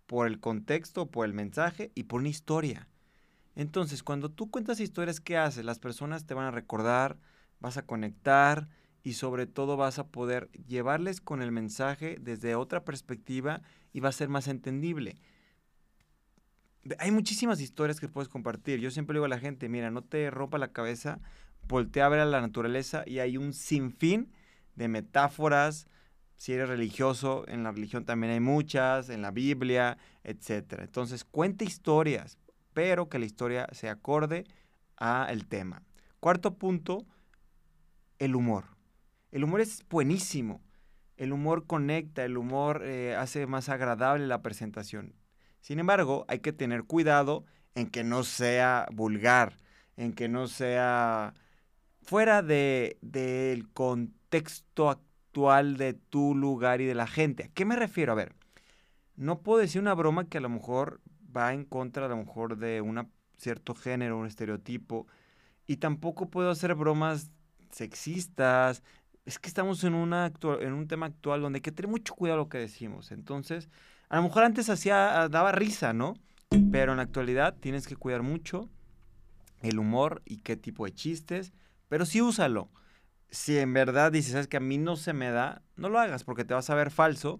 por 0.05 0.25
el 0.25 0.39
contexto, 0.39 1.07
por 1.07 1.25
el 1.25 1.33
mensaje 1.33 1.91
y 1.95 2.03
por 2.03 2.21
una 2.21 2.29
historia. 2.29 2.87
Entonces, 3.55 4.03
cuando 4.03 4.29
tú 4.31 4.49
cuentas 4.49 4.79
historias, 4.79 5.19
¿qué 5.19 5.37
haces? 5.37 5.65
Las 5.65 5.79
personas 5.79 6.25
te 6.25 6.33
van 6.33 6.45
a 6.45 6.51
recordar, 6.51 7.17
vas 7.59 7.77
a 7.77 7.85
conectar 7.85 8.69
y 9.03 9.13
sobre 9.13 9.47
todo 9.47 9.77
vas 9.77 9.99
a 9.99 10.07
poder 10.07 10.49
llevarles 10.67 11.21
con 11.21 11.41
el 11.41 11.51
mensaje 11.51 12.17
desde 12.19 12.55
otra 12.55 12.83
perspectiva 12.83 13.61
y 13.93 13.99
va 13.99 14.09
a 14.09 14.13
ser 14.13 14.29
más 14.29 14.47
entendible. 14.47 15.15
Hay 16.97 17.11
muchísimas 17.11 17.61
historias 17.61 17.99
que 17.99 18.07
puedes 18.07 18.29
compartir. 18.29 18.79
Yo 18.79 18.91
siempre 18.91 19.15
digo 19.15 19.25
a 19.25 19.29
la 19.29 19.39
gente, 19.39 19.69
mira, 19.69 19.91
no 19.91 20.03
te 20.03 20.29
rompa 20.31 20.57
la 20.57 20.71
cabeza, 20.71 21.19
voltea 21.67 22.05
a 22.05 22.09
ver 22.09 22.19
a 22.19 22.25
la 22.25 22.41
naturaleza 22.41 23.03
y 23.05 23.19
hay 23.19 23.37
un 23.37 23.53
sinfín 23.53 24.31
de 24.75 24.87
metáforas. 24.87 25.87
Si 26.35 26.53
eres 26.53 26.69
religioso, 26.69 27.45
en 27.47 27.63
la 27.63 27.71
religión 27.71 28.05
también 28.05 28.31
hay 28.31 28.39
muchas, 28.39 29.09
en 29.09 29.21
la 29.21 29.31
Biblia, 29.31 29.97
etc. 30.23 30.79
Entonces, 30.79 31.25
cuenta 31.25 31.65
historias, 31.65 32.37
pero 32.73 33.09
que 33.09 33.19
la 33.19 33.25
historia 33.25 33.67
se 33.73 33.89
acorde 33.89 34.45
a 34.95 35.27
el 35.29 35.47
tema. 35.47 35.83
Cuarto 36.21 36.55
punto, 36.55 37.05
el 38.19 38.35
humor. 38.35 38.78
El 39.31 39.43
humor 39.43 39.61
es 39.61 39.85
buenísimo. 39.89 40.61
El 41.17 41.33
humor 41.33 41.67
conecta, 41.67 42.23
el 42.23 42.37
humor 42.37 42.81
eh, 42.83 43.15
hace 43.15 43.45
más 43.45 43.69
agradable 43.69 44.25
la 44.25 44.41
presentación. 44.41 45.13
Sin 45.61 45.79
embargo, 45.79 46.25
hay 46.27 46.39
que 46.39 46.53
tener 46.53 46.85
cuidado 46.85 47.45
en 47.75 47.87
que 47.87 48.03
no 48.03 48.23
sea 48.23 48.87
vulgar, 48.91 49.57
en 49.97 50.13
que 50.13 50.29
no 50.29 50.47
sea 50.47 51.33
fuera 52.01 52.41
del 52.41 52.97
de, 53.01 53.65
contexto 53.73 54.89
actual 54.89 55.77
de 55.77 55.93
tu 55.93 56.33
lugar 56.35 56.81
y 56.81 56.85
de 56.85 56.95
la 56.95 57.07
gente. 57.07 57.43
¿A 57.43 57.47
qué 57.49 57.65
me 57.65 57.75
refiero? 57.75 58.13
A 58.13 58.15
ver, 58.15 58.33
no 59.15 59.41
puedo 59.41 59.59
decir 59.59 59.81
una 59.81 59.93
broma 59.93 60.27
que 60.27 60.37
a 60.37 60.41
lo 60.41 60.49
mejor 60.49 61.01
va 61.35 61.53
en 61.53 61.65
contra 61.65 62.05
a 62.05 62.09
lo 62.09 62.17
mejor 62.17 62.57
de 62.57 62.81
un 62.81 63.11
cierto 63.37 63.75
género, 63.75 64.17
un 64.17 64.25
estereotipo, 64.25 65.05
y 65.67 65.77
tampoco 65.77 66.29
puedo 66.29 66.49
hacer 66.49 66.73
bromas 66.73 67.29
sexistas. 67.71 68.83
Es 69.29 69.37
que 69.37 69.47
estamos 69.47 69.83
en, 69.83 69.93
un 69.93 70.87
tema 70.87 71.05
actual 71.05 71.41
donde 71.43 71.57
hay 71.57 71.61
que 71.61 71.71
tener 71.71 71.87
mucho 71.87 72.15
cuidado 72.15 72.39
lo 72.39 72.49
que 72.49 72.57
decimos. 72.57 73.11
Entonces, 73.11 73.69
a 74.09 74.15
lo 74.15 74.23
mejor 74.23 74.41
antes 74.41 74.71
hacía, 74.71 75.29
daba 75.29 75.51
risa, 75.51 75.93
¿no? 75.93 76.15
Pero 76.71 76.93
en 76.93 76.97
la 76.97 77.03
actualidad 77.03 77.55
tienes 77.59 77.85
que 77.85 77.95
cuidar 77.95 78.23
mucho 78.23 78.71
el 79.61 79.77
humor 79.77 80.23
y 80.25 80.37
qué 80.37 80.55
tipo 80.55 80.85
de 80.85 80.95
chistes, 80.95 81.53
pero 81.89 82.07
sí 82.07 82.21
úsalo. 82.21 82.71
Si 83.29 83.55
en 83.59 83.71
verdad 83.71 84.11
dices, 84.11 84.31
sabes 84.31 84.47
que 84.47 84.57
a 84.57 84.61
mí 84.61 84.79
no 84.79 84.95
se 84.95 85.13
me 85.13 85.29
da, 85.29 85.61
no 85.75 85.89
lo 85.89 85.99
hagas 85.99 86.23
porque 86.23 86.43
te 86.43 86.55
vas 86.55 86.71
a 86.71 86.73
ver 86.73 86.89
falso, 86.89 87.39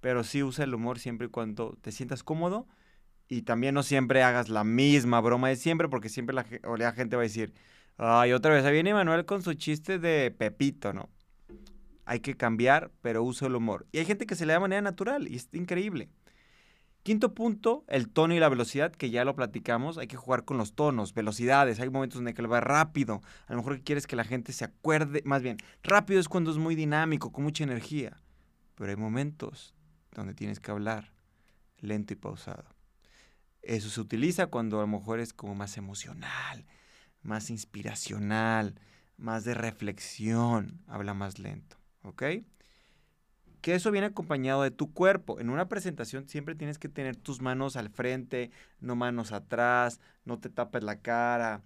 pero 0.00 0.24
sí 0.24 0.42
usa 0.42 0.64
el 0.64 0.74
humor 0.74 0.98
siempre 0.98 1.28
y 1.28 1.30
cuando 1.30 1.78
te 1.82 1.92
sientas 1.92 2.24
cómodo 2.24 2.66
y 3.28 3.42
también 3.42 3.76
no 3.76 3.84
siempre 3.84 4.24
hagas 4.24 4.48
la 4.48 4.64
misma 4.64 5.20
broma 5.20 5.50
de 5.50 5.54
siempre 5.54 5.88
porque 5.88 6.08
siempre 6.08 6.34
la, 6.34 6.44
la 6.78 6.92
gente 6.94 7.14
va 7.14 7.22
a 7.22 7.30
decir, 7.30 7.54
ay, 7.96 8.32
otra 8.32 8.54
vez, 8.54 8.64
ahí 8.64 8.72
viene 8.72 8.92
Manuel 8.92 9.24
con 9.24 9.40
su 9.40 9.54
chiste 9.54 10.00
de 10.00 10.32
Pepito, 10.32 10.92
¿no? 10.92 11.08
Hay 12.08 12.20
que 12.20 12.38
cambiar, 12.38 12.90
pero 13.02 13.22
uso 13.22 13.46
el 13.46 13.54
humor. 13.54 13.86
Y 13.92 13.98
hay 13.98 14.06
gente 14.06 14.24
que 14.24 14.34
se 14.34 14.46
le 14.46 14.54
da 14.54 14.58
de 14.58 14.62
manera 14.62 14.80
natural 14.80 15.28
y 15.28 15.36
es 15.36 15.46
increíble. 15.52 16.08
Quinto 17.02 17.34
punto, 17.34 17.84
el 17.86 18.08
tono 18.08 18.32
y 18.32 18.38
la 18.38 18.48
velocidad, 18.48 18.92
que 18.92 19.10
ya 19.10 19.26
lo 19.26 19.36
platicamos. 19.36 19.98
Hay 19.98 20.06
que 20.06 20.16
jugar 20.16 20.46
con 20.46 20.56
los 20.56 20.72
tonos, 20.74 21.12
velocidades. 21.12 21.80
Hay 21.80 21.90
momentos 21.90 22.22
en 22.22 22.32
que 22.32 22.40
lo 22.40 22.48
va 22.48 22.60
rápido. 22.60 23.20
A 23.46 23.52
lo 23.52 23.58
mejor 23.58 23.82
quieres 23.82 24.06
que 24.06 24.16
la 24.16 24.24
gente 24.24 24.54
se 24.54 24.64
acuerde. 24.64 25.20
Más 25.26 25.42
bien, 25.42 25.58
rápido 25.82 26.18
es 26.18 26.30
cuando 26.30 26.50
es 26.50 26.56
muy 26.56 26.74
dinámico, 26.74 27.30
con 27.30 27.44
mucha 27.44 27.62
energía. 27.62 28.16
Pero 28.74 28.88
hay 28.88 28.96
momentos 28.96 29.74
donde 30.12 30.32
tienes 30.32 30.60
que 30.60 30.70
hablar 30.70 31.12
lento 31.76 32.14
y 32.14 32.16
pausado. 32.16 32.64
Eso 33.60 33.90
se 33.90 34.00
utiliza 34.00 34.46
cuando 34.46 34.78
a 34.78 34.80
lo 34.80 34.88
mejor 34.88 35.20
es 35.20 35.34
como 35.34 35.54
más 35.54 35.76
emocional, 35.76 36.64
más 37.20 37.50
inspiracional, 37.50 38.80
más 39.18 39.44
de 39.44 39.52
reflexión. 39.52 40.80
Habla 40.86 41.12
más 41.12 41.38
lento. 41.38 41.76
¿Ok? 42.08 42.22
Que 43.60 43.74
eso 43.74 43.90
viene 43.90 44.06
acompañado 44.06 44.62
de 44.62 44.70
tu 44.70 44.92
cuerpo. 44.92 45.40
En 45.40 45.50
una 45.50 45.68
presentación 45.68 46.28
siempre 46.28 46.54
tienes 46.54 46.78
que 46.78 46.88
tener 46.88 47.16
tus 47.16 47.40
manos 47.40 47.76
al 47.76 47.90
frente, 47.90 48.50
no 48.80 48.96
manos 48.96 49.32
atrás, 49.32 50.00
no 50.24 50.38
te 50.38 50.48
tapes 50.48 50.82
la 50.82 51.00
cara. 51.00 51.62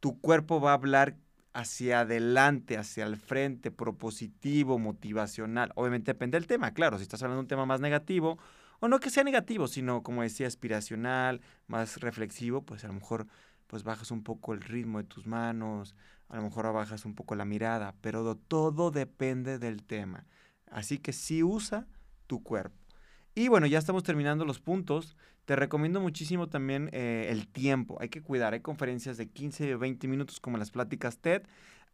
Tu 0.00 0.20
cuerpo 0.20 0.60
va 0.60 0.70
a 0.72 0.74
hablar 0.74 1.16
hacia 1.52 2.00
adelante, 2.00 2.76
hacia 2.78 3.04
el 3.04 3.16
frente, 3.16 3.70
propositivo, 3.70 4.78
motivacional. 4.78 5.72
Obviamente 5.74 6.12
depende 6.12 6.36
del 6.36 6.46
tema, 6.46 6.72
claro, 6.72 6.98
si 6.98 7.02
estás 7.02 7.22
hablando 7.22 7.40
de 7.40 7.44
un 7.44 7.48
tema 7.48 7.66
más 7.66 7.80
negativo, 7.80 8.38
o 8.80 8.88
no 8.88 8.98
que 9.00 9.10
sea 9.10 9.24
negativo, 9.24 9.68
sino 9.68 10.02
como 10.02 10.22
decía, 10.22 10.46
aspiracional, 10.46 11.40
más 11.66 12.00
reflexivo, 12.00 12.62
pues 12.62 12.84
a 12.84 12.88
lo 12.88 12.94
mejor 12.94 13.26
pues 13.66 13.84
bajas 13.84 14.10
un 14.10 14.22
poco 14.22 14.52
el 14.52 14.62
ritmo 14.62 14.98
de 14.98 15.04
tus 15.04 15.26
manos, 15.26 15.94
a 16.30 16.36
lo 16.36 16.42
mejor 16.42 16.72
bajas 16.72 17.04
un 17.04 17.14
poco 17.14 17.34
la 17.34 17.44
mirada, 17.44 17.94
pero 18.00 18.36
todo 18.36 18.90
depende 18.90 19.58
del 19.58 19.82
tema. 19.82 20.26
Así 20.70 20.98
que 20.98 21.12
sí 21.12 21.42
usa 21.42 21.86
tu 22.26 22.42
cuerpo. 22.42 22.76
Y 23.34 23.48
bueno, 23.48 23.66
ya 23.66 23.78
estamos 23.78 24.04
terminando 24.04 24.44
los 24.44 24.60
puntos. 24.60 25.16
Te 25.44 25.56
recomiendo 25.56 26.00
muchísimo 26.00 26.48
también 26.48 26.88
eh, 26.92 27.28
el 27.30 27.48
tiempo. 27.48 27.98
Hay 28.00 28.08
que 28.08 28.22
cuidar. 28.22 28.54
Hay 28.54 28.60
conferencias 28.60 29.16
de 29.16 29.28
15 29.28 29.74
o 29.74 29.78
20 29.78 30.06
minutos 30.08 30.38
como 30.40 30.56
las 30.56 30.70
pláticas 30.70 31.18
TED. 31.18 31.42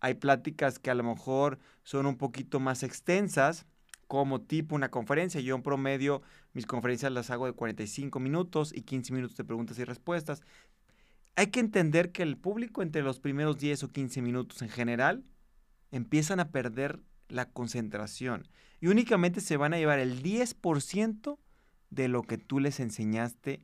Hay 0.00 0.14
pláticas 0.14 0.78
que 0.78 0.90
a 0.90 0.94
lo 0.94 1.02
mejor 1.02 1.58
son 1.82 2.04
un 2.04 2.18
poquito 2.18 2.60
más 2.60 2.82
extensas, 2.82 3.66
como 4.06 4.42
tipo 4.42 4.74
una 4.74 4.90
conferencia. 4.90 5.40
Yo 5.40 5.54
en 5.54 5.62
promedio 5.62 6.22
mis 6.52 6.66
conferencias 6.66 7.10
las 7.12 7.30
hago 7.30 7.46
de 7.46 7.52
45 7.52 8.20
minutos 8.20 8.72
y 8.74 8.82
15 8.82 9.14
minutos 9.14 9.36
de 9.36 9.44
preguntas 9.44 9.78
y 9.78 9.84
respuestas. 9.84 10.42
Hay 11.36 11.48
que 11.48 11.60
entender 11.60 12.12
que 12.12 12.22
el 12.22 12.38
público 12.38 12.82
entre 12.82 13.02
los 13.02 13.20
primeros 13.20 13.58
10 13.58 13.84
o 13.84 13.92
15 13.92 14.22
minutos 14.22 14.62
en 14.62 14.70
general 14.70 15.22
empiezan 15.90 16.40
a 16.40 16.50
perder 16.50 17.02
la 17.28 17.50
concentración 17.50 18.48
y 18.80 18.86
únicamente 18.86 19.42
se 19.42 19.58
van 19.58 19.74
a 19.74 19.78
llevar 19.78 19.98
el 19.98 20.22
10% 20.22 21.38
de 21.90 22.08
lo 22.08 22.22
que 22.22 22.38
tú 22.38 22.58
les 22.58 22.80
enseñaste 22.80 23.62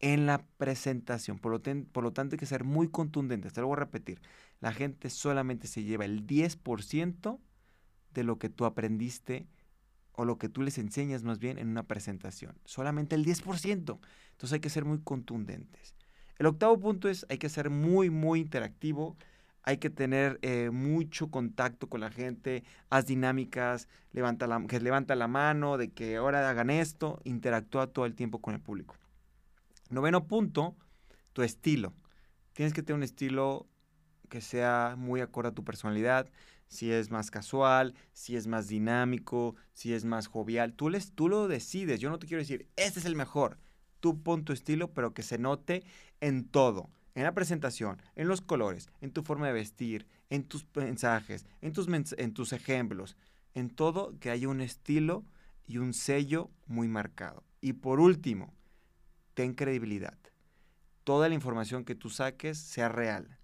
en 0.00 0.26
la 0.26 0.44
presentación. 0.56 1.38
Por 1.38 1.52
lo, 1.52 1.62
por 1.92 2.02
lo 2.02 2.12
tanto, 2.12 2.34
hay 2.34 2.38
que 2.38 2.46
ser 2.46 2.64
muy 2.64 2.88
contundentes. 2.88 3.52
Te 3.52 3.60
lo 3.60 3.68
voy 3.68 3.76
a 3.76 3.80
repetir. 3.80 4.20
La 4.60 4.72
gente 4.72 5.08
solamente 5.08 5.68
se 5.68 5.84
lleva 5.84 6.04
el 6.04 6.26
10% 6.26 7.38
de 8.12 8.24
lo 8.24 8.38
que 8.40 8.48
tú 8.48 8.64
aprendiste 8.64 9.46
o 10.10 10.24
lo 10.24 10.38
que 10.38 10.48
tú 10.48 10.62
les 10.62 10.76
enseñas 10.78 11.22
más 11.22 11.38
bien 11.38 11.58
en 11.58 11.68
una 11.68 11.84
presentación. 11.84 12.58
Solamente 12.64 13.14
el 13.14 13.24
10%. 13.24 14.00
Entonces 14.32 14.52
hay 14.52 14.60
que 14.60 14.70
ser 14.70 14.84
muy 14.84 15.00
contundentes. 15.00 15.94
El 16.38 16.46
octavo 16.46 16.78
punto 16.78 17.08
es 17.08 17.26
hay 17.28 17.38
que 17.38 17.48
ser 17.48 17.70
muy, 17.70 18.10
muy 18.10 18.40
interactivo 18.40 19.16
hay 19.64 19.78
que 19.78 19.90
tener 19.90 20.38
eh, 20.42 20.70
mucho 20.70 21.30
contacto 21.30 21.88
con 21.88 22.00
la 22.00 22.10
gente, 22.10 22.64
haz 22.90 23.06
dinámicas, 23.06 23.88
levanta 24.12 24.46
la, 24.46 24.64
que 24.66 24.80
levanta 24.80 25.14
la 25.14 25.28
mano, 25.28 25.78
de 25.78 25.90
que 25.92 26.16
ahora 26.16 26.48
hagan 26.48 26.70
esto, 26.70 27.20
interactúa 27.24 27.86
todo 27.86 28.06
el 28.06 28.14
tiempo 28.14 28.40
con 28.40 28.54
el 28.54 28.60
público. 28.60 28.96
Noveno 29.90 30.26
punto, 30.26 30.76
tu 31.32 31.42
estilo. 31.42 31.92
Tienes 32.54 32.74
que 32.74 32.82
tener 32.82 32.96
un 32.96 33.02
estilo 33.04 33.68
que 34.28 34.40
sea 34.40 34.96
muy 34.98 35.20
acorde 35.20 35.50
a 35.50 35.54
tu 35.54 35.64
personalidad, 35.64 36.28
si 36.66 36.90
es 36.90 37.10
más 37.10 37.30
casual, 37.30 37.94
si 38.12 38.34
es 38.34 38.46
más 38.46 38.66
dinámico, 38.66 39.54
si 39.74 39.92
es 39.92 40.04
más 40.04 40.26
jovial. 40.26 40.72
Tú, 40.72 40.88
les, 40.88 41.12
tú 41.12 41.28
lo 41.28 41.46
decides. 41.46 42.00
Yo 42.00 42.10
no 42.10 42.18
te 42.18 42.26
quiero 42.26 42.40
decir, 42.40 42.66
este 42.76 42.98
es 42.98 43.04
el 43.04 43.14
mejor. 43.14 43.58
Tú 44.02 44.22
pon 44.22 44.44
tu 44.44 44.52
estilo, 44.52 44.92
pero 44.92 45.14
que 45.14 45.22
se 45.22 45.38
note 45.38 45.82
en 46.20 46.44
todo 46.44 46.90
en 47.14 47.24
la 47.24 47.34
presentación, 47.34 48.00
en 48.16 48.28
los 48.28 48.40
colores, 48.40 48.88
en 49.00 49.12
tu 49.12 49.22
forma 49.22 49.46
de 49.46 49.52
vestir, 49.52 50.06
en 50.30 50.44
tus 50.44 50.66
mensajes, 50.74 51.46
en 51.60 51.72
tus, 51.72 52.52
ejemplos, 52.52 53.16
en 53.54 53.70
todo 53.70 54.18
que 54.18 54.30
haya 54.30 54.48
un 54.48 54.60
estilo 54.60 55.24
y 55.66 55.78
un 55.78 55.92
sello 55.92 56.50
muy 56.66 56.88
marcado. 56.88 57.44
Y 57.60 57.74
por 57.74 58.00
último, 58.00 58.54
ten 59.34 59.54
credibilidad. 59.54 60.18
Toda 61.04 61.28
la 61.28 61.34
información 61.34 61.84
que 61.84 61.94
tú 61.94 62.08
saques 62.08 62.58
sea 62.58 62.88
real, 62.88 63.38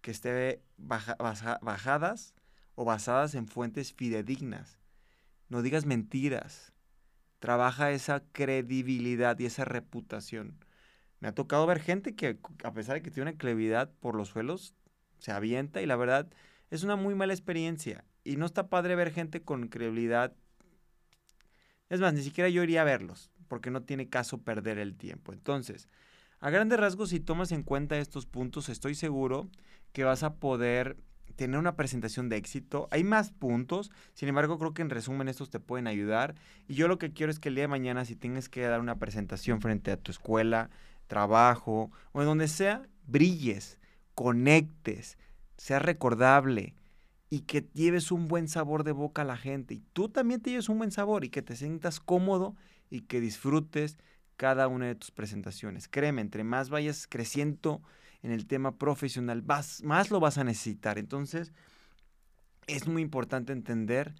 que 0.00 0.10
esté 0.10 0.62
bajadas 0.76 2.34
o 2.74 2.84
basadas 2.84 3.34
en 3.34 3.46
fuentes 3.46 3.92
fidedignas. 3.92 4.78
No 5.48 5.62
digas 5.62 5.86
mentiras. 5.86 6.73
Trabaja 7.44 7.90
esa 7.90 8.22
credibilidad 8.32 9.38
y 9.38 9.44
esa 9.44 9.66
reputación. 9.66 10.64
Me 11.20 11.28
ha 11.28 11.34
tocado 11.34 11.66
ver 11.66 11.78
gente 11.78 12.14
que, 12.14 12.38
a 12.62 12.72
pesar 12.72 12.94
de 12.94 13.02
que 13.02 13.10
tiene 13.10 13.28
una 13.28 13.38
clevidad 13.38 13.92
por 14.00 14.14
los 14.14 14.28
suelos, 14.28 14.74
se 15.18 15.30
avienta 15.30 15.82
y 15.82 15.86
la 15.86 15.96
verdad 15.96 16.26
es 16.70 16.84
una 16.84 16.96
muy 16.96 17.14
mala 17.14 17.34
experiencia. 17.34 18.06
Y 18.24 18.38
no 18.38 18.46
está 18.46 18.70
padre 18.70 18.96
ver 18.96 19.12
gente 19.12 19.42
con 19.42 19.68
credibilidad. 19.68 20.34
Es 21.90 22.00
más, 22.00 22.14
ni 22.14 22.22
siquiera 22.22 22.48
yo 22.48 22.62
iría 22.62 22.80
a 22.80 22.84
verlos, 22.84 23.30
porque 23.46 23.70
no 23.70 23.82
tiene 23.82 24.08
caso 24.08 24.38
perder 24.38 24.78
el 24.78 24.96
tiempo. 24.96 25.34
Entonces, 25.34 25.90
a 26.40 26.48
grandes 26.48 26.80
rasgos, 26.80 27.10
si 27.10 27.20
tomas 27.20 27.52
en 27.52 27.62
cuenta 27.62 27.98
estos 27.98 28.24
puntos, 28.24 28.70
estoy 28.70 28.94
seguro 28.94 29.50
que 29.92 30.04
vas 30.04 30.22
a 30.22 30.36
poder 30.36 30.96
tener 31.36 31.58
una 31.58 31.76
presentación 31.76 32.28
de 32.28 32.36
éxito. 32.36 32.88
Hay 32.90 33.04
más 33.04 33.30
puntos, 33.30 33.90
sin 34.14 34.28
embargo, 34.28 34.58
creo 34.58 34.74
que 34.74 34.82
en 34.82 34.90
resumen 34.90 35.28
estos 35.28 35.50
te 35.50 35.60
pueden 35.60 35.86
ayudar. 35.86 36.34
Y 36.68 36.74
yo 36.74 36.88
lo 36.88 36.98
que 36.98 37.12
quiero 37.12 37.30
es 37.30 37.38
que 37.38 37.48
el 37.48 37.56
día 37.56 37.64
de 37.64 37.68
mañana, 37.68 38.04
si 38.04 38.16
tienes 38.16 38.48
que 38.48 38.62
dar 38.62 38.80
una 38.80 38.98
presentación 38.98 39.60
frente 39.60 39.90
a 39.90 39.96
tu 39.96 40.10
escuela, 40.10 40.70
trabajo 41.06 41.90
o 42.12 42.20
en 42.20 42.26
donde 42.26 42.48
sea, 42.48 42.82
brilles, 43.06 43.78
conectes, 44.14 45.18
sea 45.56 45.78
recordable 45.78 46.74
y 47.30 47.40
que 47.40 47.68
lleves 47.74 48.12
un 48.12 48.28
buen 48.28 48.48
sabor 48.48 48.84
de 48.84 48.92
boca 48.92 49.22
a 49.22 49.24
la 49.24 49.36
gente 49.36 49.74
y 49.74 49.82
tú 49.92 50.08
también 50.08 50.40
te 50.40 50.50
lleves 50.50 50.68
un 50.68 50.78
buen 50.78 50.90
sabor 50.90 51.24
y 51.24 51.30
que 51.30 51.42
te 51.42 51.56
sientas 51.56 52.00
cómodo 52.00 52.54
y 52.90 53.02
que 53.02 53.20
disfrutes 53.20 53.98
cada 54.36 54.68
una 54.68 54.86
de 54.86 54.94
tus 54.94 55.10
presentaciones. 55.10 55.88
Créeme, 55.88 56.22
entre 56.22 56.44
más 56.44 56.70
vayas 56.70 57.06
creciendo 57.08 57.82
en 58.24 58.32
el 58.32 58.46
tema 58.46 58.78
profesional, 58.78 59.44
más 59.44 60.10
lo 60.10 60.18
vas 60.18 60.38
a 60.38 60.44
necesitar. 60.44 60.98
Entonces, 60.98 61.52
es 62.66 62.88
muy 62.88 63.02
importante 63.02 63.52
entender 63.52 64.14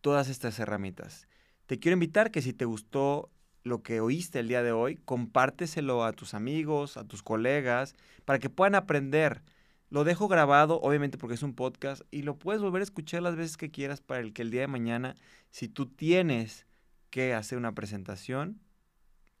todas 0.00 0.28
estas 0.28 0.58
herramientas. 0.58 1.28
Te 1.66 1.78
quiero 1.78 1.94
invitar 1.94 2.32
que 2.32 2.42
si 2.42 2.52
te 2.52 2.64
gustó 2.64 3.30
lo 3.62 3.82
que 3.84 4.00
oíste 4.00 4.40
el 4.40 4.48
día 4.48 4.64
de 4.64 4.72
hoy, 4.72 4.96
compárteselo 5.04 6.04
a 6.04 6.12
tus 6.12 6.34
amigos, 6.34 6.96
a 6.96 7.04
tus 7.04 7.22
colegas, 7.22 7.94
para 8.24 8.40
que 8.40 8.50
puedan 8.50 8.74
aprender. 8.74 9.44
Lo 9.88 10.02
dejo 10.02 10.26
grabado, 10.26 10.80
obviamente 10.80 11.16
porque 11.16 11.36
es 11.36 11.44
un 11.44 11.54
podcast, 11.54 12.02
y 12.10 12.22
lo 12.22 12.36
puedes 12.36 12.60
volver 12.60 12.80
a 12.80 12.84
escuchar 12.84 13.22
las 13.22 13.36
veces 13.36 13.56
que 13.56 13.70
quieras 13.70 14.00
para 14.00 14.20
el 14.20 14.32
que 14.32 14.42
el 14.42 14.50
día 14.50 14.62
de 14.62 14.66
mañana, 14.66 15.14
si 15.50 15.68
tú 15.68 15.86
tienes 15.86 16.66
que 17.10 17.34
hacer 17.34 17.56
una 17.56 17.72
presentación, 17.72 18.60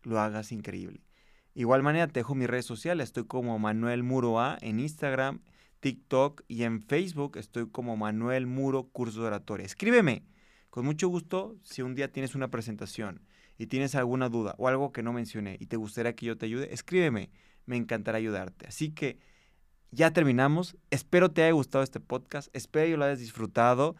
lo 0.02 0.20
hagas 0.20 0.52
increíble. 0.52 1.04
Igual 1.54 1.82
manera 1.82 2.08
te 2.08 2.20
dejo 2.20 2.34
mis 2.34 2.48
redes 2.48 2.66
sociales, 2.66 3.08
estoy 3.08 3.24
como 3.24 3.58
Manuel 3.58 4.02
Muro 4.02 4.40
A 4.40 4.58
en 4.60 4.80
Instagram, 4.80 5.40
TikTok 5.78 6.42
y 6.48 6.64
en 6.64 6.82
Facebook 6.82 7.36
estoy 7.36 7.68
como 7.68 7.96
Manuel 7.96 8.46
Muro 8.46 8.88
Curso 8.88 9.20
de 9.20 9.28
Oratoria. 9.28 9.64
Escríbeme 9.64 10.24
Con 10.70 10.84
mucho 10.84 11.08
gusto, 11.08 11.56
si 11.62 11.82
un 11.82 11.94
día 11.94 12.10
tienes 12.10 12.34
una 12.34 12.50
presentación 12.50 13.20
y 13.56 13.66
tienes 13.66 13.94
alguna 13.94 14.28
duda 14.28 14.56
o 14.58 14.66
algo 14.66 14.92
que 14.92 15.02
no 15.02 15.12
mencioné 15.12 15.56
y 15.60 15.66
te 15.66 15.76
gustaría 15.76 16.16
que 16.16 16.26
yo 16.26 16.36
te 16.36 16.46
ayude, 16.46 16.74
escríbeme. 16.74 17.30
Me 17.66 17.76
encantará 17.76 18.18
ayudarte. 18.18 18.66
Así 18.66 18.90
que 18.90 19.18
ya 19.90 20.12
terminamos. 20.12 20.76
Espero 20.90 21.30
te 21.30 21.42
haya 21.42 21.52
gustado 21.52 21.84
este 21.84 22.00
podcast. 22.00 22.48
Espero 22.54 22.88
y 22.88 22.96
lo 22.96 23.04
hayas 23.04 23.20
disfrutado. 23.20 23.94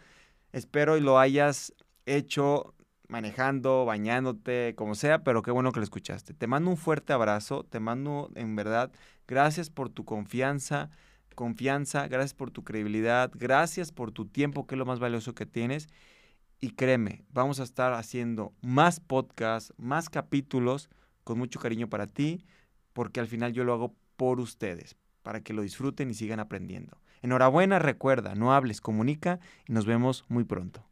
Espero 0.53 0.97
y 0.97 1.01
lo 1.01 1.19
hayas 1.19 1.73
hecho 2.05 2.75
manejando, 3.09 3.85
bañándote, 3.85 4.75
como 4.77 4.95
sea, 4.95 5.23
pero 5.23 5.43
qué 5.43 5.51
bueno 5.51 5.73
que 5.73 5.81
lo 5.81 5.85
escuchaste. 5.85 6.35
Te 6.35 6.47
mando 6.47 6.71
un 6.71 6.77
fuerte 6.77 7.13
abrazo, 7.13 7.65
te 7.65 7.81
mando 7.81 8.31
en 8.35 8.57
verdad, 8.57 8.91
gracias 9.27 9.71
por 9.71 9.91
tu 9.91 10.05
confianza, 10.05 10.91
confianza, 11.35 12.09
gracias 12.09 12.35
por 12.35 12.51
tu 12.51 12.65
credibilidad, 12.65 13.31
gracias 13.35 13.93
por 13.93 14.13
tu 14.13 14.27
tiempo, 14.27 14.67
que 14.67 14.75
es 14.75 14.79
lo 14.79 14.87
más 14.87 14.99
valioso 14.99 15.35
que 15.35 15.47
tienes. 15.47 15.89
Y 16.61 16.71
créeme, 16.71 17.25
vamos 17.31 17.61
a 17.61 17.65
estar 17.65 17.93
haciendo 17.93 18.55
más 18.63 19.01
podcasts, 19.01 19.75
más 19.77 20.09
capítulos 20.09 20.89
con 21.23 21.39
mucho 21.39 21.61
cariño 21.61 21.89
para 21.89 22.07
ti, 22.07 22.47
porque 22.93 23.21
al 23.21 23.29
final 23.29 23.53
yo 23.53 23.65
lo 23.65 23.75
hago 23.75 23.95
por 24.17 24.41
ustedes, 24.41 24.97
para 25.23 25.41
que 25.41 25.53
lo 25.53 25.63
disfruten 25.63 26.11
y 26.11 26.15
sigan 26.15 26.41
aprendiendo. 26.41 26.99
Enhorabuena, 27.23 27.79
recuerda, 27.79 28.35
no 28.35 28.55
hables, 28.55 28.81
comunica 28.81 29.41
y 29.67 29.73
nos 29.73 29.87
vemos 29.87 30.25
muy 30.29 30.45
pronto. 30.45 30.87